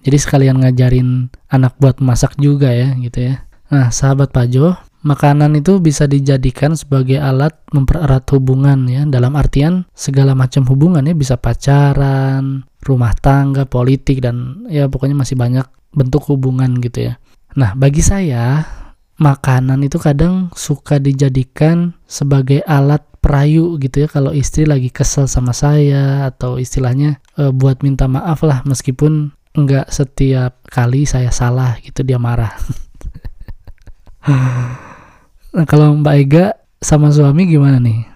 Jadi 0.02 0.16
sekalian 0.16 0.64
ngajarin 0.64 1.28
anak 1.52 1.76
buat 1.78 2.00
masak 2.00 2.34
juga 2.40 2.72
ya 2.72 2.96
gitu 2.98 3.30
ya. 3.30 3.46
Nah 3.70 3.92
sahabat 3.92 4.34
Pajo 4.34 4.74
Makanan 5.00 5.56
itu 5.56 5.80
bisa 5.80 6.04
dijadikan 6.04 6.76
sebagai 6.76 7.16
alat 7.16 7.56
mempererat 7.72 8.28
hubungan 8.36 8.84
ya. 8.84 9.08
Dalam 9.08 9.32
artian 9.32 9.88
segala 9.96 10.36
macam 10.36 10.68
hubungan 10.68 11.00
ya. 11.00 11.16
Bisa 11.16 11.40
pacaran, 11.40 12.68
rumah 12.84 13.16
tangga, 13.16 13.64
politik 13.64 14.20
dan 14.20 14.68
ya 14.68 14.92
pokoknya 14.92 15.16
masih 15.16 15.40
banyak 15.40 15.64
bentuk 15.96 16.28
hubungan 16.28 16.76
gitu 16.84 17.08
ya. 17.08 17.12
Nah, 17.58 17.74
bagi 17.74 18.02
saya 18.04 18.62
makanan 19.20 19.82
itu 19.84 19.98
kadang 19.98 20.48
suka 20.54 20.96
dijadikan 21.02 21.92
sebagai 22.06 22.62
alat 22.64 23.04
perayu 23.20 23.76
gitu 23.76 24.06
ya 24.06 24.08
kalau 24.08 24.32
istri 24.32 24.64
lagi 24.64 24.88
kesel 24.88 25.28
sama 25.28 25.52
saya 25.52 26.24
atau 26.32 26.56
istilahnya 26.56 27.20
uh, 27.36 27.52
buat 27.52 27.84
minta 27.84 28.08
maaf 28.08 28.40
lah 28.40 28.64
meskipun 28.64 29.36
nggak 29.52 29.92
setiap 29.92 30.64
kali 30.72 31.04
saya 31.04 31.28
salah 31.28 31.76
gitu 31.84 32.00
dia 32.00 32.16
marah. 32.16 32.56
nah 35.54 35.66
kalau 35.68 36.00
Mbak 36.00 36.16
Ega 36.16 36.56
sama 36.80 37.12
suami 37.12 37.44
gimana 37.50 37.76
nih? 37.76 38.08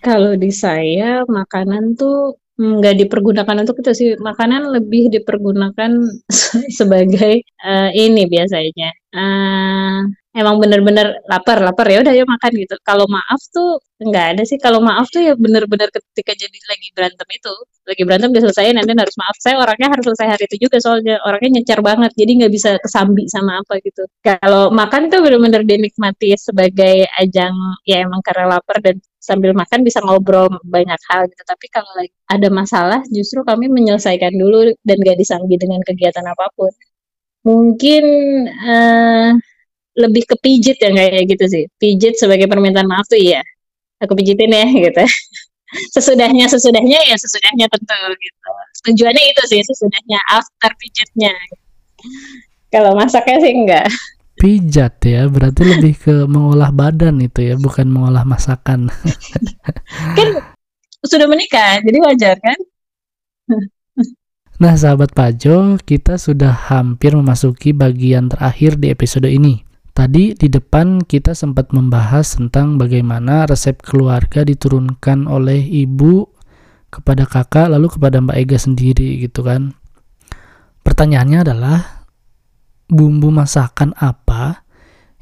Kalau 0.00 0.38
di 0.38 0.48
saya 0.54 1.26
makanan 1.26 1.98
tuh 1.98 2.38
nggak 2.58 2.94
dipergunakan 3.06 3.56
untuk 3.62 3.78
itu 3.80 3.92
sih. 3.94 4.08
Makanan 4.18 4.74
lebih 4.74 5.14
dipergunakan 5.14 5.90
sebagai 6.78 7.46
uh, 7.62 7.90
ini 7.94 8.26
biasanya. 8.26 8.90
Uh, 9.14 10.10
emang 10.38 10.56
bener-bener 10.62 11.06
lapar 11.26 11.58
lapar 11.58 11.86
ya 11.90 11.98
udah 12.04 12.14
ya 12.14 12.24
makan 12.24 12.52
gitu 12.54 12.74
kalau 12.86 13.04
maaf 13.10 13.40
tuh 13.50 13.82
nggak 13.98 14.26
ada 14.38 14.42
sih 14.46 14.58
kalau 14.62 14.78
maaf 14.78 15.10
tuh 15.10 15.20
ya 15.26 15.34
bener-bener 15.34 15.90
ketika 15.90 16.32
jadi 16.38 16.58
lagi 16.70 16.88
berantem 16.94 17.28
itu 17.34 17.52
lagi 17.90 18.02
berantem 18.06 18.28
udah 18.30 18.42
selesai 18.46 18.70
nanti 18.78 18.92
harus 18.94 19.16
maaf 19.18 19.36
saya 19.42 19.56
orangnya 19.58 19.88
harus 19.90 20.04
selesai 20.06 20.26
hari 20.38 20.44
itu 20.46 20.56
juga 20.70 20.76
soalnya 20.78 21.18
orangnya 21.26 21.50
nyecar 21.58 21.80
banget 21.82 22.10
jadi 22.14 22.30
nggak 22.44 22.52
bisa 22.54 22.70
kesambi 22.78 23.26
sama 23.26 23.58
apa 23.58 23.74
gitu 23.82 24.02
kalau 24.22 24.70
makan 24.70 25.10
tuh 25.10 25.20
bener-bener 25.24 25.62
dinikmati 25.66 26.38
sebagai 26.38 27.10
ajang 27.18 27.54
ya 27.82 28.06
emang 28.06 28.22
karena 28.22 28.56
lapar 28.56 28.78
dan 28.78 29.02
sambil 29.28 29.52
makan 29.52 29.84
bisa 29.84 30.00
ngobrol 30.00 30.48
banyak 30.64 30.96
hal 31.12 31.28
gitu. 31.28 31.42
Tapi 31.44 31.66
kalau 31.68 31.90
lagi 31.98 32.14
ada 32.32 32.48
masalah 32.48 33.00
justru 33.12 33.44
kami 33.44 33.68
menyelesaikan 33.68 34.32
dulu 34.32 34.72
dan 34.86 34.96
gak 35.04 35.18
disambi 35.20 35.60
dengan 35.60 35.84
kegiatan 35.84 36.24
apa 36.24 36.48
pun. 36.56 36.72
Mungkin 37.44 38.04
uh, 38.48 39.30
lebih 39.98 40.22
ke 40.30 40.34
pijit 40.38 40.78
ya 40.78 40.94
kayak 40.94 41.26
gitu 41.26 41.44
sih. 41.50 41.64
Pijit 41.76 42.14
sebagai 42.16 42.46
permintaan 42.46 42.86
maaf 42.86 43.10
tuh 43.10 43.18
iya. 43.18 43.42
Aku 43.98 44.14
pijitin 44.14 44.54
ya 44.54 44.66
gitu. 44.88 45.04
sesudahnya 45.92 46.48
sesudahnya 46.48 46.96
ya 47.04 47.16
sesudahnya 47.18 47.66
tentu 47.68 48.00
gitu. 48.16 48.50
Tujuannya 48.88 49.24
itu 49.34 49.42
sih 49.50 49.60
sesudahnya 49.60 50.18
after 50.32 50.72
pijitnya. 50.78 51.34
Kalau 52.72 52.96
masaknya 52.96 53.36
sih 53.42 53.52
enggak 53.52 53.88
pijat 54.38 55.02
ya 55.02 55.26
berarti 55.26 55.62
lebih 55.66 55.94
ke 55.98 56.14
mengolah 56.30 56.70
badan 56.70 57.18
itu 57.18 57.52
ya 57.52 57.54
bukan 57.58 57.90
mengolah 57.90 58.22
masakan 58.22 58.86
kan 60.16 60.28
sudah 61.02 61.26
menikah 61.26 61.82
jadi 61.82 61.98
wajar 61.98 62.36
kan 62.38 62.58
nah 64.58 64.74
sahabat 64.78 65.10
Pajo 65.10 65.78
kita 65.82 66.18
sudah 66.18 66.54
hampir 66.70 67.18
memasuki 67.18 67.74
bagian 67.74 68.30
terakhir 68.30 68.78
di 68.78 68.94
episode 68.94 69.26
ini 69.26 69.66
Tadi 69.98 70.30
di 70.30 70.46
depan 70.46 71.02
kita 71.02 71.34
sempat 71.34 71.74
membahas 71.74 72.38
tentang 72.38 72.78
bagaimana 72.78 73.50
resep 73.50 73.82
keluarga 73.82 74.46
diturunkan 74.46 75.26
oleh 75.26 75.58
ibu 75.58 76.22
kepada 76.86 77.26
kakak 77.26 77.66
lalu 77.66 77.90
kepada 77.90 78.22
Mbak 78.22 78.38
Ega 78.38 78.58
sendiri 78.62 79.18
gitu 79.18 79.42
kan. 79.42 79.74
Pertanyaannya 80.86 81.38
adalah 81.42 82.06
bumbu 82.86 83.34
masakan 83.34 83.90
apa 83.98 84.62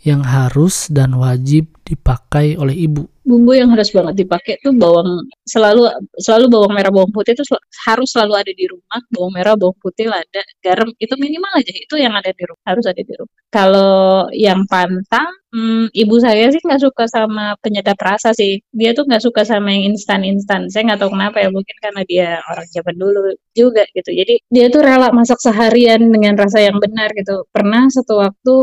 yang 0.04 0.20
harus 0.28 0.92
dan 0.92 1.16
wajib 1.16 1.72
dipakai 1.88 2.60
oleh 2.60 2.76
ibu? 2.76 3.15
Bumbu 3.26 3.58
yang 3.58 3.74
harus 3.74 3.90
banget 3.90 4.22
dipakai 4.22 4.62
tuh 4.62 4.70
bawang 4.70 5.26
selalu 5.42 5.90
selalu 6.22 6.46
bawang 6.46 6.72
merah 6.78 6.94
bawang 6.94 7.10
putih 7.10 7.34
itu 7.34 7.42
harus 7.90 8.08
selalu 8.14 8.38
ada 8.38 8.52
di 8.54 8.64
rumah. 8.70 9.00
Bawang 9.10 9.32
merah 9.34 9.58
bawang 9.58 9.74
putih 9.82 10.06
lada 10.06 10.42
garam 10.62 10.86
itu 11.02 11.14
minimal 11.18 11.50
aja 11.58 11.74
itu 11.74 11.94
yang 11.98 12.14
ada 12.14 12.30
di 12.30 12.44
rumah 12.46 12.62
harus 12.70 12.86
ada 12.86 13.02
di 13.02 13.14
rumah. 13.18 13.34
Kalau 13.50 14.30
yang 14.30 14.62
pantang 14.70 15.26
hmm, 15.50 15.90
ibu 15.90 16.14
saya 16.22 16.54
sih 16.54 16.62
nggak 16.62 16.82
suka 16.86 17.04
sama 17.10 17.58
penyedap 17.58 17.98
rasa 17.98 18.30
sih. 18.30 18.62
Dia 18.70 18.94
tuh 18.94 19.10
nggak 19.10 19.22
suka 19.26 19.42
sama 19.42 19.74
yang 19.74 19.98
instan 19.98 20.22
instan 20.22 20.70
saya 20.70 20.94
nggak 20.94 21.00
tahu 21.02 21.10
kenapa 21.18 21.42
ya 21.42 21.50
mungkin 21.50 21.76
karena 21.82 22.02
dia 22.06 22.28
orang 22.46 22.66
zaman 22.70 22.94
dulu 22.94 23.34
juga 23.58 23.82
gitu. 23.90 24.10
Jadi 24.14 24.34
dia 24.54 24.70
tuh 24.70 24.86
rela 24.86 25.10
masak 25.10 25.42
seharian 25.42 25.98
dengan 26.14 26.38
rasa 26.38 26.62
yang 26.62 26.78
benar 26.78 27.10
gitu. 27.18 27.42
Pernah 27.50 27.90
satu 27.90 28.22
waktu 28.22 28.54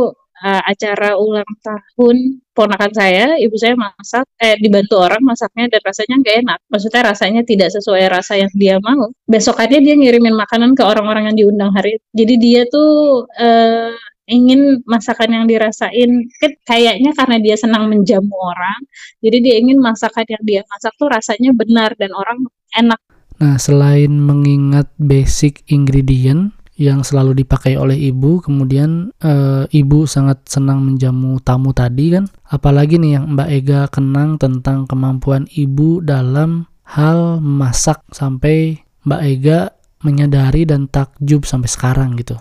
uh, 0.43 0.61
acara 0.67 1.15
ulang 1.15 1.47
tahun 1.63 2.43
ponakan 2.53 2.91
saya, 2.93 3.39
ibu 3.39 3.55
saya 3.57 3.73
masak, 3.73 4.27
eh 4.37 4.59
dibantu 4.61 5.01
orang 5.01 5.23
masaknya 5.23 5.71
dan 5.73 5.81
rasanya 5.81 6.15
nggak 6.21 6.35
enak. 6.45 6.59
Maksudnya 6.69 7.01
rasanya 7.01 7.41
tidak 7.47 7.69
sesuai 7.73 8.03
rasa 8.11 8.37
yang 8.37 8.51
dia 8.53 8.77
mau. 8.83 9.09
Besokannya 9.25 9.79
dia 9.81 9.95
ngirimin 9.97 10.35
makanan 10.37 10.77
ke 10.77 10.83
orang-orang 10.85 11.33
yang 11.33 11.37
diundang 11.47 11.71
hari. 11.73 11.97
Jadi 12.13 12.33
dia 12.37 12.61
tuh 12.69 13.25
uh, 13.25 13.95
ingin 14.27 14.79
masakan 14.87 15.35
yang 15.35 15.45
dirasain 15.47 16.31
kan 16.39 16.51
kayaknya 16.63 17.11
karena 17.11 17.37
dia 17.43 17.55
senang 17.59 17.91
menjamu 17.91 18.31
orang 18.31 18.79
jadi 19.19 19.37
dia 19.43 19.55
ingin 19.59 19.83
masakan 19.83 20.23
yang 20.31 20.43
dia 20.47 20.61
masak 20.71 20.95
tuh 20.95 21.11
rasanya 21.11 21.51
benar 21.51 21.91
dan 21.99 22.15
orang 22.15 22.47
enak 22.71 22.99
nah 23.43 23.59
selain 23.59 24.15
mengingat 24.15 24.87
basic 24.95 25.67
ingredient 25.67 26.55
yang 26.73 27.05
selalu 27.05 27.45
dipakai 27.45 27.77
oleh 27.77 27.95
ibu 28.09 28.41
kemudian 28.41 29.13
e, 29.21 29.33
ibu 29.69 30.09
sangat 30.09 30.41
senang 30.49 30.81
menjamu 30.81 31.37
tamu 31.45 31.69
tadi 31.71 32.17
kan? 32.17 32.25
Apalagi 32.49 32.97
nih 32.97 33.21
yang 33.21 33.25
Mbak 33.37 33.49
Ega 33.49 33.81
kenang 33.93 34.41
tentang 34.41 34.89
kemampuan 34.89 35.45
ibu 35.53 36.01
dalam 36.01 36.65
hal 36.85 37.37
masak 37.39 38.01
sampai 38.09 38.81
Mbak 39.05 39.21
Ega 39.21 39.59
menyadari 40.03 40.67
dan 40.67 40.91
takjub 40.91 41.47
sampai 41.47 41.69
sekarang 41.71 42.19
gitu. 42.19 42.35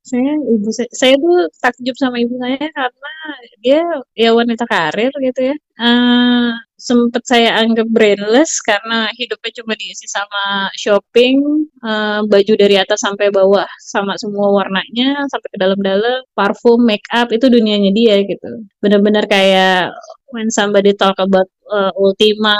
Saya 0.00 0.32
ibu 0.32 0.68
saya, 0.72 0.88
saya 0.90 1.14
tuh 1.20 1.46
takjub 1.60 1.96
sama 1.98 2.16
ibu 2.18 2.34
saya 2.40 2.56
karena 2.72 3.14
dia 3.60 3.80
ya 4.16 4.30
wanita 4.32 4.64
karir 4.64 5.12
gitu 5.12 5.40
ya. 5.52 5.56
Uh, 5.76 6.56
sempet 6.80 7.22
saya 7.28 7.60
anggap 7.60 7.86
brainless 7.92 8.64
karena 8.64 9.12
hidupnya 9.14 9.52
cuma 9.60 9.76
diisi 9.76 10.08
sama 10.08 10.72
shopping, 10.74 11.68
uh, 11.84 12.24
baju 12.24 12.52
dari 12.56 12.80
atas 12.80 13.04
sampai 13.04 13.28
bawah 13.28 13.68
sama 13.78 14.16
semua 14.16 14.48
warnanya 14.50 15.28
sampai 15.28 15.48
ke 15.52 15.58
dalam-dalam, 15.60 16.24
parfum, 16.32 16.80
make 16.82 17.04
up 17.12 17.28
itu 17.30 17.46
dunianya 17.52 17.92
dia 17.92 18.16
gitu. 18.24 18.64
Benar-benar 18.80 19.28
kayak 19.28 19.92
when 20.32 20.48
somebody 20.48 20.96
talk 20.96 21.20
about 21.20 21.46
uh, 21.68 21.92
Ultima 22.00 22.56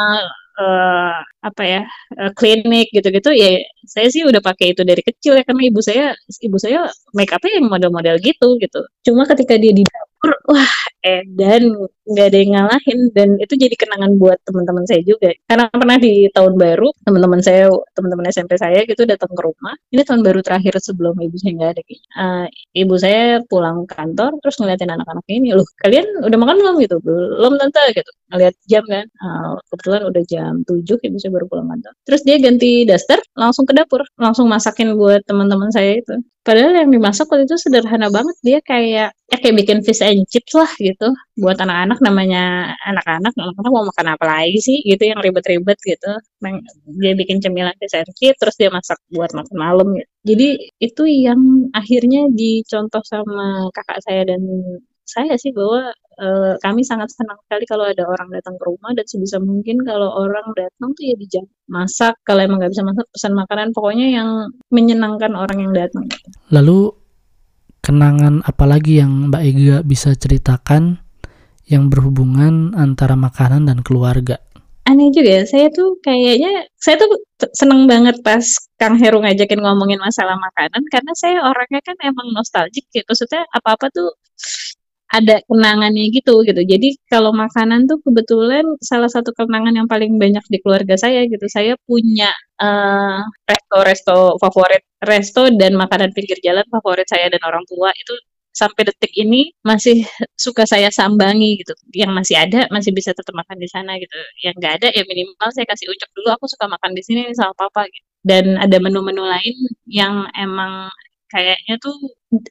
uh, 0.61 1.17
apa 1.41 1.63
ya 1.65 1.83
uh, 2.21 2.31
klinik 2.37 2.93
gitu-gitu 2.93 3.33
ya 3.33 3.65
saya 3.89 4.09
sih 4.13 4.23
udah 4.29 4.45
pakai 4.45 4.77
itu 4.77 4.83
dari 4.85 5.01
kecil 5.01 5.39
ya 5.39 5.45
karena 5.47 5.63
ibu 5.73 5.81
saya 5.81 6.13
ibu 6.45 6.57
saya 6.61 6.91
make 7.17 7.33
upnya 7.33 7.59
yang 7.59 7.67
model-model 7.73 8.17
gitu 8.21 8.61
gitu 8.61 8.81
cuma 9.07 9.25
ketika 9.25 9.57
dia 9.57 9.73
di 9.73 9.83
dapur 10.21 10.37
wah 10.53 10.69
eh 11.01 11.25
dan 11.33 11.73
nggak 12.05 12.27
ada 12.29 12.37
yang 12.37 12.53
ngalahin. 12.53 12.99
Dan 13.17 13.29
itu 13.41 13.55
jadi 13.57 13.73
kenangan 13.73 14.21
buat 14.21 14.37
teman-teman 14.45 14.85
saya 14.85 15.01
juga. 15.01 15.33
Karena 15.49 15.73
pernah 15.73 15.97
di 15.97 16.29
tahun 16.37 16.55
baru 16.61 16.89
teman-teman 17.09 17.41
saya 17.41 17.73
teman-teman 17.97 18.29
SMP 18.29 18.61
saya 18.61 18.85
gitu 18.85 19.09
datang 19.09 19.33
ke 19.33 19.41
rumah. 19.41 19.75
Ini 19.89 20.03
tahun 20.05 20.21
baru 20.21 20.41
terakhir 20.45 20.77
sebelum 20.85 21.17
ibu 21.17 21.37
saya 21.41 21.53
nggak 21.57 21.71
ada. 21.73 21.83
Uh, 22.21 22.47
ibu 22.77 22.95
saya 23.01 23.41
pulang 23.49 23.89
kantor 23.89 24.37
terus 24.45 24.61
ngeliatin 24.61 24.93
anak-anak 24.93 25.25
ini 25.33 25.57
loh 25.57 25.65
kalian 25.81 26.05
udah 26.21 26.39
makan 26.39 26.57
belum? 26.61 26.75
Gitu. 26.85 26.97
Belum 27.01 27.57
tante 27.57 27.81
gitu. 27.97 28.11
Ngeliat 28.29 28.55
jam 28.69 28.85
kan. 28.85 29.07
Uh, 29.25 29.57
kebetulan 29.73 30.03
udah 30.05 30.23
jam 30.29 30.53
7 30.69 30.85
ibu 30.85 31.17
saya 31.17 31.33
baru 31.33 31.47
pulang 31.49 31.69
kantor. 31.73 31.93
Terus 32.05 32.21
dia 32.29 32.37
ganti 32.37 32.85
daster 32.85 33.19
langsung 33.33 33.65
ke 33.65 33.73
dapur. 33.73 34.05
Langsung 34.21 34.53
masakin 34.53 35.01
buat 35.01 35.25
teman-teman 35.25 35.73
saya 35.73 35.97
itu 35.97 36.13
padahal 36.47 36.73
yang 36.81 36.91
dimasak 36.95 37.27
waktu 37.31 37.45
itu 37.49 37.57
sederhana 37.61 38.09
banget. 38.13 38.37
Dia 38.47 38.59
kayak 38.65 39.13
ya 39.15 39.37
kayak 39.41 39.57
bikin 39.61 39.79
fish 39.87 40.03
and 40.03 40.25
chips 40.33 40.53
lah 40.57 40.71
gitu. 40.81 41.09
Buat 41.39 41.59
anak-anak 41.65 41.99
namanya 42.03 42.75
anak-anak. 42.89 43.33
Anak-anak 43.37 43.71
mau 43.73 43.85
makan 43.91 44.07
apa 44.15 44.25
lagi 44.27 44.59
sih? 44.61 44.79
Gitu 44.85 45.03
yang 45.11 45.21
ribet-ribet 45.25 45.79
gitu. 45.85 46.13
Dia 47.01 47.13
bikin 47.19 47.39
cemilan 47.45 47.77
fish 47.81 47.97
and 47.97 48.11
chips 48.19 48.39
terus 48.41 48.57
dia 48.61 48.71
masak 48.73 48.99
buat 49.13 49.31
makan 49.37 49.57
malam 49.57 49.87
gitu. 49.97 50.09
Jadi 50.31 50.49
itu 50.81 51.03
yang 51.09 51.41
akhirnya 51.73 52.29
dicontoh 52.33 53.01
sama 53.09 53.73
kakak 53.77 54.01
saya 54.05 54.23
dan 54.29 54.41
saya 55.09 55.35
sih 55.41 55.51
bahwa 55.51 55.91
uh, 56.21 56.55
kami 56.61 56.85
sangat 56.85 57.09
senang 57.11 57.41
sekali 57.49 57.65
kalau 57.65 57.89
ada 57.89 58.05
orang 58.05 58.29
datang 58.31 58.55
ke 58.61 58.65
rumah 58.69 58.93
dan 58.93 59.07
sebisa 59.09 59.41
mungkin 59.41 59.81
kalau 59.83 60.13
orang 60.13 60.47
datang 60.53 60.93
tuh 60.93 61.05
ya 61.09 61.17
dijam 61.17 61.45
masak 61.67 62.15
kalau 62.29 62.45
emang 62.45 62.61
nggak 62.61 62.73
bisa 62.77 62.85
masak 62.85 63.07
pesan 63.11 63.33
makanan 63.35 63.69
pokoknya 63.73 64.07
yang 64.13 64.29
menyenangkan 64.69 65.33
orang 65.35 65.59
yang 65.65 65.73
datang. 65.73 66.05
Lalu 66.53 66.93
kenangan 67.81 68.45
apalagi 68.45 69.01
yang 69.01 69.33
Mbak 69.33 69.43
Ega 69.43 69.77
bisa 69.81 70.13
ceritakan 70.13 71.01
yang 71.71 71.89
berhubungan 71.89 72.77
antara 72.77 73.17
makanan 73.17 73.71
dan 73.71 73.81
keluarga? 73.81 74.43
Aneh 74.91 75.15
juga 75.15 75.39
ya, 75.39 75.45
saya 75.47 75.71
tuh 75.71 76.03
kayaknya, 76.03 76.67
saya 76.83 76.99
tuh 76.99 77.15
seneng 77.55 77.87
banget 77.87 78.19
pas 78.27 78.43
Kang 78.75 78.99
Heru 78.99 79.23
ngajakin 79.23 79.63
ngomongin 79.63 80.03
masalah 80.03 80.35
makanan, 80.35 80.83
karena 80.91 81.13
saya 81.15 81.39
orangnya 81.47 81.79
kan 81.87 81.95
emang 82.03 82.35
nostalgic 82.35 82.91
gitu, 82.91 83.07
maksudnya 83.07 83.47
apa-apa 83.55 83.87
tuh 83.95 84.11
ada 85.11 85.43
kenangannya 85.51 86.07
gitu 86.15 86.47
gitu. 86.47 86.63
Jadi 86.63 86.95
kalau 87.11 87.35
makanan 87.35 87.91
tuh 87.91 87.99
kebetulan 88.07 88.63
salah 88.79 89.11
satu 89.11 89.35
kenangan 89.35 89.75
yang 89.75 89.89
paling 89.91 90.15
banyak 90.23 90.43
di 90.47 90.59
keluarga 90.63 90.95
saya 90.95 91.27
gitu. 91.27 91.47
Saya 91.51 91.75
punya 91.85 92.31
resto-resto 93.51 94.37
uh, 94.37 94.39
favorit, 94.39 94.83
resto 95.03 95.51
dan 95.59 95.75
makanan 95.75 96.15
pinggir 96.15 96.39
jalan 96.47 96.63
favorit 96.71 97.09
saya 97.11 97.27
dan 97.27 97.43
orang 97.43 97.67
tua 97.67 97.91
itu 97.99 98.15
sampai 98.51 98.83
detik 98.87 99.15
ini 99.15 99.51
masih 99.67 100.07
suka 100.39 100.63
saya 100.63 100.95
sambangi 100.95 101.59
gitu. 101.59 101.75
Yang 101.91 102.13
masih 102.15 102.37
ada 102.39 102.61
masih 102.71 102.95
bisa 102.95 103.11
tetap 103.11 103.35
makan 103.35 103.59
di 103.59 103.67
sana 103.67 103.99
gitu. 103.99 104.15
Yang 104.47 104.55
nggak 104.63 104.73
ada 104.83 104.89
ya 104.95 105.03
minimal 105.11 105.49
saya 105.51 105.67
kasih 105.67 105.91
ucap 105.91 106.11
dulu 106.15 106.29
aku 106.39 106.47
suka 106.47 106.71
makan 106.71 106.95
di 106.95 107.03
sini 107.03 107.21
sama 107.35 107.51
papa 107.59 107.83
gitu. 107.91 108.07
Dan 108.23 108.61
ada 108.63 108.77
menu-menu 108.79 109.27
lain 109.27 109.57
yang 109.91 110.29
emang 110.39 110.93
kayaknya 111.33 111.79
tuh 111.83 111.97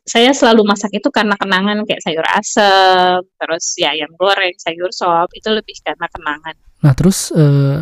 saya 0.03 0.35
selalu 0.35 0.67
masak 0.67 0.91
itu 0.99 1.07
karena 1.07 1.39
kenangan 1.39 1.87
kayak 1.87 2.03
sayur 2.03 2.27
asem, 2.27 3.23
terus 3.39 3.79
ya 3.79 3.95
ayam 3.95 4.11
goreng, 4.19 4.51
sayur 4.59 4.91
sop 4.91 5.31
itu 5.31 5.47
lebih 5.47 5.79
karena 5.79 6.07
kenangan. 6.11 6.55
Nah 6.83 6.93
terus 6.95 7.31
uh, 7.31 7.79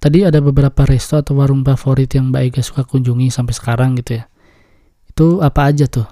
tadi 0.00 0.24
ada 0.24 0.40
beberapa 0.40 0.88
resto 0.88 1.20
atau 1.20 1.36
warung 1.36 1.60
favorit 1.60 2.08
yang 2.16 2.32
Mbak 2.32 2.42
Ega 2.48 2.62
suka 2.64 2.88
kunjungi 2.88 3.28
sampai 3.28 3.52
sekarang 3.52 4.00
gitu 4.00 4.20
ya. 4.20 4.24
Itu 5.04 5.44
apa 5.44 5.68
aja 5.68 5.84
tuh? 5.84 6.08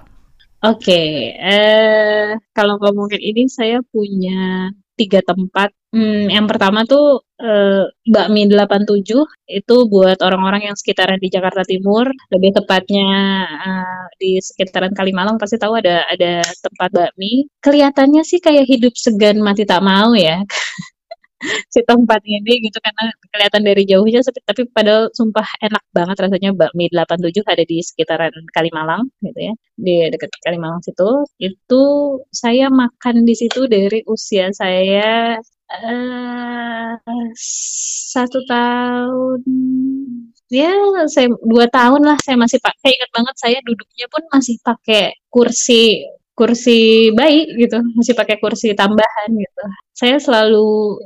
Oke, 0.63 0.95
eh 1.35 2.39
kalau 2.55 2.79
ngomongin 2.79 3.19
ini 3.19 3.41
saya 3.51 3.83
punya 3.91 4.71
tiga 4.95 5.19
tempat. 5.19 5.69
Hmm, 5.93 6.31
yang 6.31 6.47
pertama 6.49 6.79
tuh 6.87 7.19
eh, 7.37 7.83
Bakmi 8.07 8.47
87 8.47 9.27
itu 9.59 9.75
buat 9.91 10.17
orang-orang 10.23 10.71
yang 10.71 10.75
sekitaran 10.79 11.19
di 11.19 11.27
Jakarta 11.35 11.61
Timur, 11.67 12.07
lebih 12.33 12.51
tepatnya 12.57 13.05
eh, 13.67 14.03
di 14.21 14.29
sekitaran 14.39 14.95
Kalimalang 14.95 15.35
pasti 15.35 15.59
tahu 15.59 15.73
ada 15.83 16.07
ada 16.07 16.39
tempat 16.63 16.89
bakmi. 16.95 17.43
Kelihatannya 17.59 18.23
sih 18.23 18.39
kayak 18.39 18.65
hidup 18.71 18.93
segan 18.95 19.43
mati 19.43 19.67
tak 19.67 19.83
mau 19.83 20.15
ya. 20.15 20.39
si 21.73 21.79
tempat 21.83 22.21
ini 22.25 22.63
gitu 22.63 22.77
karena 22.79 23.11
kelihatan 23.33 23.61
dari 23.67 23.83
jauhnya 23.83 24.19
tapi 24.47 24.67
padahal 24.71 25.11
sumpah 25.11 25.47
enak 25.63 25.83
banget 25.91 26.17
rasanya 26.23 26.49
bakmi 26.55 26.87
87 26.91 27.43
ada 27.45 27.63
di 27.67 27.77
sekitaran 27.83 28.33
Kalimalang 28.55 29.03
gitu 29.23 29.39
ya 29.39 29.53
di 29.77 29.95
dekat 30.13 30.29
Kalimalang 30.45 30.81
situ. 30.85 31.25
Itu 31.41 31.83
saya 32.29 32.69
makan 32.71 33.25
di 33.27 33.35
situ 33.37 33.65
dari 33.67 34.05
usia 34.07 34.49
saya 34.53 35.37
uh, 35.69 36.91
satu 38.13 38.39
tahun 38.45 39.41
ya 40.53 40.69
saya 41.09 41.33
dua 41.49 41.65
tahun 41.71 42.01
lah 42.05 42.17
saya 42.21 42.37
masih 42.37 42.61
pakai 42.61 42.93
ingat 42.93 43.09
banget 43.09 43.35
saya 43.41 43.57
duduknya 43.65 44.05
pun 44.13 44.21
masih 44.29 44.55
pakai 44.61 45.17
kursi 45.33 46.05
kursi 46.33 47.13
bayi 47.13 47.45
gitu, 47.61 47.77
masih 47.93 48.17
pakai 48.17 48.41
kursi 48.41 48.73
tambahan 48.73 49.29
gitu. 49.29 49.63
Saya 49.93 50.17
selalu 50.17 50.97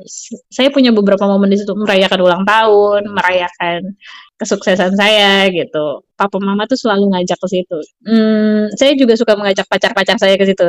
saya 0.47 0.71
punya 0.71 0.95
beberapa 0.95 1.28
momen 1.28 1.51
di 1.51 1.59
situ 1.59 1.75
merayakan 1.75 2.19
ulang 2.23 2.43
tahun, 2.47 3.11
merayakan 3.11 3.91
kesuksesan 4.39 4.95
saya 4.95 5.51
gitu. 5.51 6.01
Papa 6.15 6.38
mama 6.39 6.63
tuh 6.63 6.80
selalu 6.80 7.11
ngajak 7.11 7.38
ke 7.43 7.47
situ. 7.51 7.80
Hmm, 8.07 8.71
saya 8.80 8.95
juga 8.95 9.19
suka 9.19 9.36
mengajak 9.36 9.67
pacar-pacar 9.67 10.15
saya 10.15 10.39
ke 10.39 10.47
situ. 10.47 10.67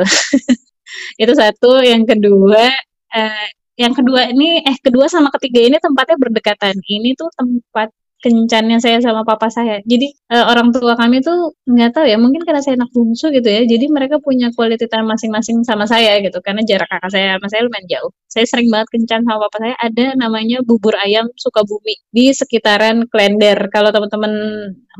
itu 1.23 1.33
satu, 1.37 1.79
yang 1.79 2.03
kedua 2.03 2.67
eh, 3.15 3.47
yang 3.79 3.95
kedua 3.95 4.27
ini 4.27 4.59
eh 4.67 4.77
kedua 4.83 5.07
sama 5.07 5.31
ketiga 5.39 5.63
ini 5.71 5.77
tempatnya 5.79 6.19
berdekatan. 6.19 6.75
Ini 6.83 7.15
tuh 7.15 7.31
tempat 7.31 7.95
kencannya 8.23 8.77
saya 8.83 8.99
sama 8.99 9.23
papa 9.23 9.47
saya. 9.51 9.79
Jadi 9.87 10.11
uh, 10.31 10.45
orang 10.51 10.75
tua 10.75 10.93
kami 10.99 11.23
tuh 11.23 11.55
nggak 11.67 11.91
tahu 11.95 12.05
ya, 12.07 12.17
mungkin 12.19 12.43
karena 12.43 12.61
saya 12.63 12.75
anak 12.79 12.91
bungsu 12.91 13.31
gitu 13.31 13.47
ya. 13.47 13.63
Jadi 13.63 13.85
mereka 13.91 14.19
punya 14.19 14.51
quality 14.55 14.85
time 14.91 15.07
masing-masing 15.07 15.63
sama 15.63 15.87
saya 15.87 16.19
gitu. 16.23 16.39
Karena 16.43 16.61
jarak 16.67 16.87
kakak 16.91 17.11
saya 17.15 17.39
sama 17.39 17.47
saya 17.51 17.61
lumayan 17.67 17.87
jauh. 17.87 18.11
Saya 18.29 18.45
sering 18.45 18.69
banget 18.69 18.87
kencan 18.93 19.21
sama 19.25 19.47
papa 19.47 19.57
saya. 19.63 19.75
Ada 19.81 20.05
namanya 20.19 20.57
bubur 20.67 20.93
ayam 20.99 21.31
Sukabumi 21.39 21.95
di 22.11 22.31
sekitaran 22.35 23.07
Klender. 23.09 23.57
Kalau 23.71 23.89
teman-teman 23.95 24.33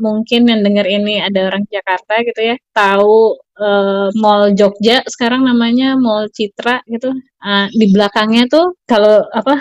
mungkin 0.00 0.48
yang 0.48 0.60
dengar 0.64 0.88
ini 0.88 1.20
ada 1.20 1.52
orang 1.52 1.68
Jakarta 1.68 2.24
gitu 2.24 2.40
ya, 2.40 2.56
tahu 2.72 3.36
uh, 3.60 4.08
Mall 4.16 4.56
Jogja 4.56 5.04
sekarang 5.06 5.44
namanya 5.44 5.94
Mall 6.00 6.32
Citra 6.32 6.80
gitu. 6.88 7.12
Uh, 7.40 7.66
di 7.72 7.88
belakangnya 7.92 8.44
tuh 8.52 8.76
kalau 8.84 9.24
apa 9.32 9.56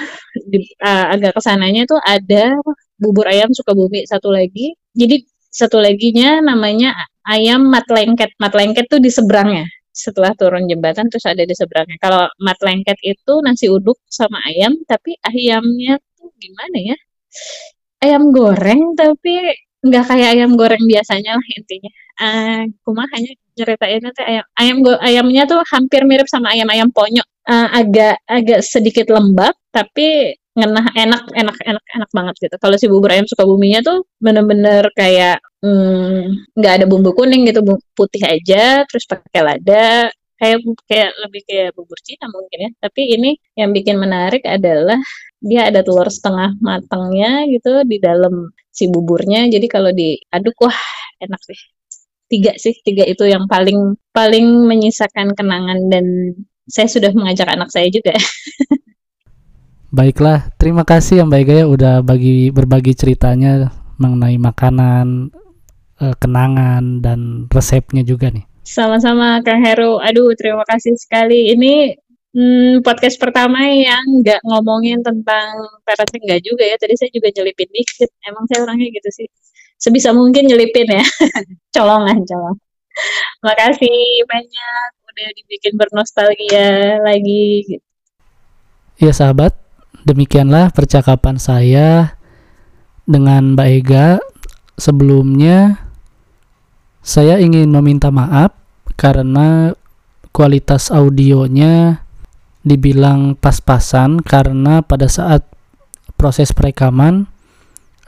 di, 0.51 0.63
uh, 0.83 1.15
agak 1.15 1.31
ke 1.35 1.41
sananya 1.43 1.87
tuh 1.87 1.99
ada 2.03 2.55
bubur 2.99 3.25
ayam 3.31 3.49
Sukabumi 3.55 4.03
satu 4.05 4.29
lagi. 4.29 4.75
Jadi 4.93 5.23
satu 5.49 5.81
laginya 5.81 6.43
namanya 6.43 6.93
ayam 7.25 7.65
mat 7.71 7.87
lengket. 7.89 8.35
Mat 8.37 8.53
lengket 8.53 8.85
tuh 8.91 9.01
di 9.01 9.09
seberangnya. 9.09 9.65
Setelah 9.89 10.31
turun 10.37 10.69
jembatan 10.69 11.09
terus 11.09 11.25
ada 11.25 11.41
di 11.41 11.55
seberangnya. 11.55 11.97
Kalau 11.97 12.27
mat 12.43 12.59
lengket 12.61 12.99
itu 13.01 13.33
nasi 13.41 13.71
uduk 13.71 13.97
sama 14.05 14.37
ayam, 14.45 14.77
tapi 14.85 15.17
ayamnya 15.25 15.97
tuh 16.19 16.29
gimana 16.37 16.77
ya? 16.93 16.97
Ayam 17.99 18.31
goreng 18.31 18.95
tapi 18.95 19.55
nggak 19.79 20.05
kayak 20.11 20.29
ayam 20.35 20.59
goreng 20.59 20.83
biasanya 20.85 21.35
lah 21.39 21.47
intinya. 21.55 21.91
Uh, 22.19 22.61
kumah 22.83 23.07
hanya 23.15 23.31
ceritainnya 23.55 24.11
tuh 24.11 24.23
ayam 24.27 24.45
ayam 24.59 24.77
ayamnya 24.99 25.43
tuh 25.47 25.59
hampir 25.71 26.03
mirip 26.03 26.27
sama 26.27 26.51
ayam 26.51 26.67
ayam 26.71 26.91
ponyok. 26.91 27.27
Uh, 27.49 27.67
agak 27.73 28.21
agak 28.29 28.61
sedikit 28.61 29.09
lembab 29.09 29.55
tapi 29.73 30.37
ngenah 30.57 30.87
enak 30.97 31.23
enak 31.35 31.57
enak 31.61 31.85
enak 31.95 32.09
banget 32.17 32.35
gitu. 32.41 32.55
Kalau 32.57 32.75
si 32.81 32.85
bubur 32.89 33.09
ayam 33.13 33.27
suka 33.29 33.43
buminya 33.45 33.79
tuh 33.85 33.97
bener-bener 34.17 34.83
kayak 34.97 35.37
hmm, 35.61 36.49
nggak 36.57 36.71
hmm, 36.73 36.77
ada 36.83 36.85
bumbu 36.89 37.11
kuning 37.13 37.45
gitu, 37.49 37.61
putih 37.93 38.23
aja, 38.25 38.83
terus 38.89 39.05
pakai 39.05 39.41
lada, 39.45 40.09
kayak 40.39 40.57
kayak 40.89 41.11
lebih 41.27 41.41
kayak 41.45 41.69
bubur 41.75 41.99
Cina 42.01 42.25
mungkin 42.31 42.59
ya. 42.65 42.71
Tapi 42.81 43.01
ini 43.15 43.29
yang 43.59 43.69
bikin 43.75 43.99
menarik 43.99 44.43
adalah 44.47 44.97
dia 45.39 45.71
ada 45.71 45.79
telur 45.85 46.07
setengah 46.11 46.55
matangnya 46.59 47.47
gitu 47.51 47.83
di 47.87 47.97
dalam 48.01 48.51
si 48.71 48.87
buburnya. 48.91 49.47
Jadi 49.51 49.67
kalau 49.67 49.91
diaduk 49.93 50.55
wah 50.63 50.79
enak 51.23 51.41
sih. 51.45 51.59
Tiga 52.29 52.53
sih, 52.61 52.77
tiga 52.85 53.03
itu 53.09 53.25
yang 53.25 53.49
paling 53.49 53.97
paling 54.13 54.45
menyisakan 54.69 55.33
kenangan 55.33 55.89
dan 55.89 56.05
saya 56.69 56.85
sudah 56.85 57.11
mengajak 57.17 57.49
anak 57.49 57.69
saya 57.73 57.89
juga. 57.89 58.13
Baiklah, 59.89 60.53
terima 60.61 60.85
kasih 60.85 61.21
ya 61.21 61.23
Mbak 61.25 61.39
Ega 61.41 61.55
ya 61.61 61.65
udah 61.65 61.95
bagi 62.05 62.53
berbagi 62.53 62.93
ceritanya 62.93 63.73
mengenai 63.97 64.37
makanan, 64.37 65.33
eh, 65.97 66.15
kenangan 66.21 67.01
dan 67.01 67.49
resepnya 67.49 68.05
juga 68.05 68.29
nih. 68.29 68.45
Sama-sama 68.61 69.41
Kang 69.41 69.65
Heru. 69.65 69.97
Aduh, 69.97 70.29
terima 70.37 70.61
kasih 70.69 70.93
sekali. 70.93 71.49
Ini 71.57 71.97
hmm, 72.37 72.85
podcast 72.85 73.17
pertama 73.17 73.65
yang 73.65 74.21
nggak 74.21 74.45
ngomongin 74.45 75.01
tentang 75.01 75.57
parenting 75.81 76.21
nggak 76.21 76.41
juga 76.45 76.69
ya. 76.69 76.77
Tadi 76.77 76.93
saya 76.93 77.09
juga 77.09 77.33
nyelipin 77.33 77.69
dikit. 77.73 78.13
Emang 78.29 78.45
saya 78.45 78.69
orangnya 78.69 78.93
gitu 78.93 79.09
sih. 79.09 79.27
Sebisa 79.81 80.13
mungkin 80.13 80.45
nyelipin 80.45 80.85
ya. 80.85 81.01
colongan, 81.75 82.21
colong. 82.29 82.57
Makasih 83.41 84.21
banyak 84.29 84.89
udah 85.01 85.27
dibikin 85.33 85.73
bernostalgia 85.81 87.01
lagi. 87.01 87.81
Iya 88.99 89.15
sahabat, 89.15 89.55
demikianlah 90.09 90.73
percakapan 90.73 91.37
saya 91.37 92.17
dengan 93.05 93.53
Mbak 93.53 93.69
Ega. 93.69 94.17
Sebelumnya, 94.73 95.85
saya 97.05 97.37
ingin 97.37 97.69
meminta 97.69 98.09
maaf 98.09 98.57
karena 98.97 99.77
kualitas 100.33 100.89
audionya 100.89 102.01
dibilang 102.65 103.37
pas-pasan 103.37 104.23
karena 104.25 104.81
pada 104.81 105.05
saat 105.05 105.45
proses 106.17 106.55
perekaman 106.55 107.29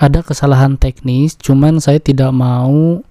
ada 0.02 0.26
kesalahan 0.26 0.82
teknis, 0.82 1.38
cuman 1.38 1.78
saya 1.78 2.02
tidak 2.02 2.34
mau 2.34 3.06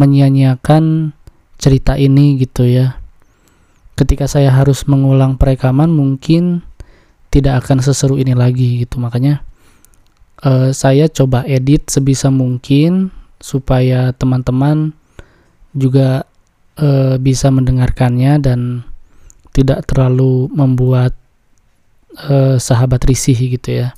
menyia-nyiakan 0.00 1.12
cerita 1.60 2.00
ini 2.00 2.40
gitu 2.40 2.64
ya. 2.64 2.96
Ketika 3.98 4.24
saya 4.24 4.48
harus 4.48 4.88
mengulang 4.88 5.36
perekaman 5.36 5.92
mungkin 5.92 6.64
tidak 7.30 7.66
akan 7.66 7.78
seseru 7.82 8.18
ini 8.18 8.34
lagi 8.34 8.84
gitu 8.84 8.98
makanya 8.98 9.42
uh, 10.44 10.74
saya 10.74 11.06
coba 11.08 11.46
edit 11.46 11.88
sebisa 11.88 12.28
mungkin 12.28 13.14
supaya 13.40 14.12
teman-teman 14.12 14.92
juga 15.72 16.28
uh, 16.76 17.16
bisa 17.16 17.48
mendengarkannya 17.48 18.42
dan 18.42 18.84
tidak 19.54 19.88
terlalu 19.88 20.50
membuat 20.52 21.16
uh, 22.28 22.60
sahabat 22.60 23.02
risih 23.06 23.36
gitu 23.36 23.84
ya. 23.84 23.88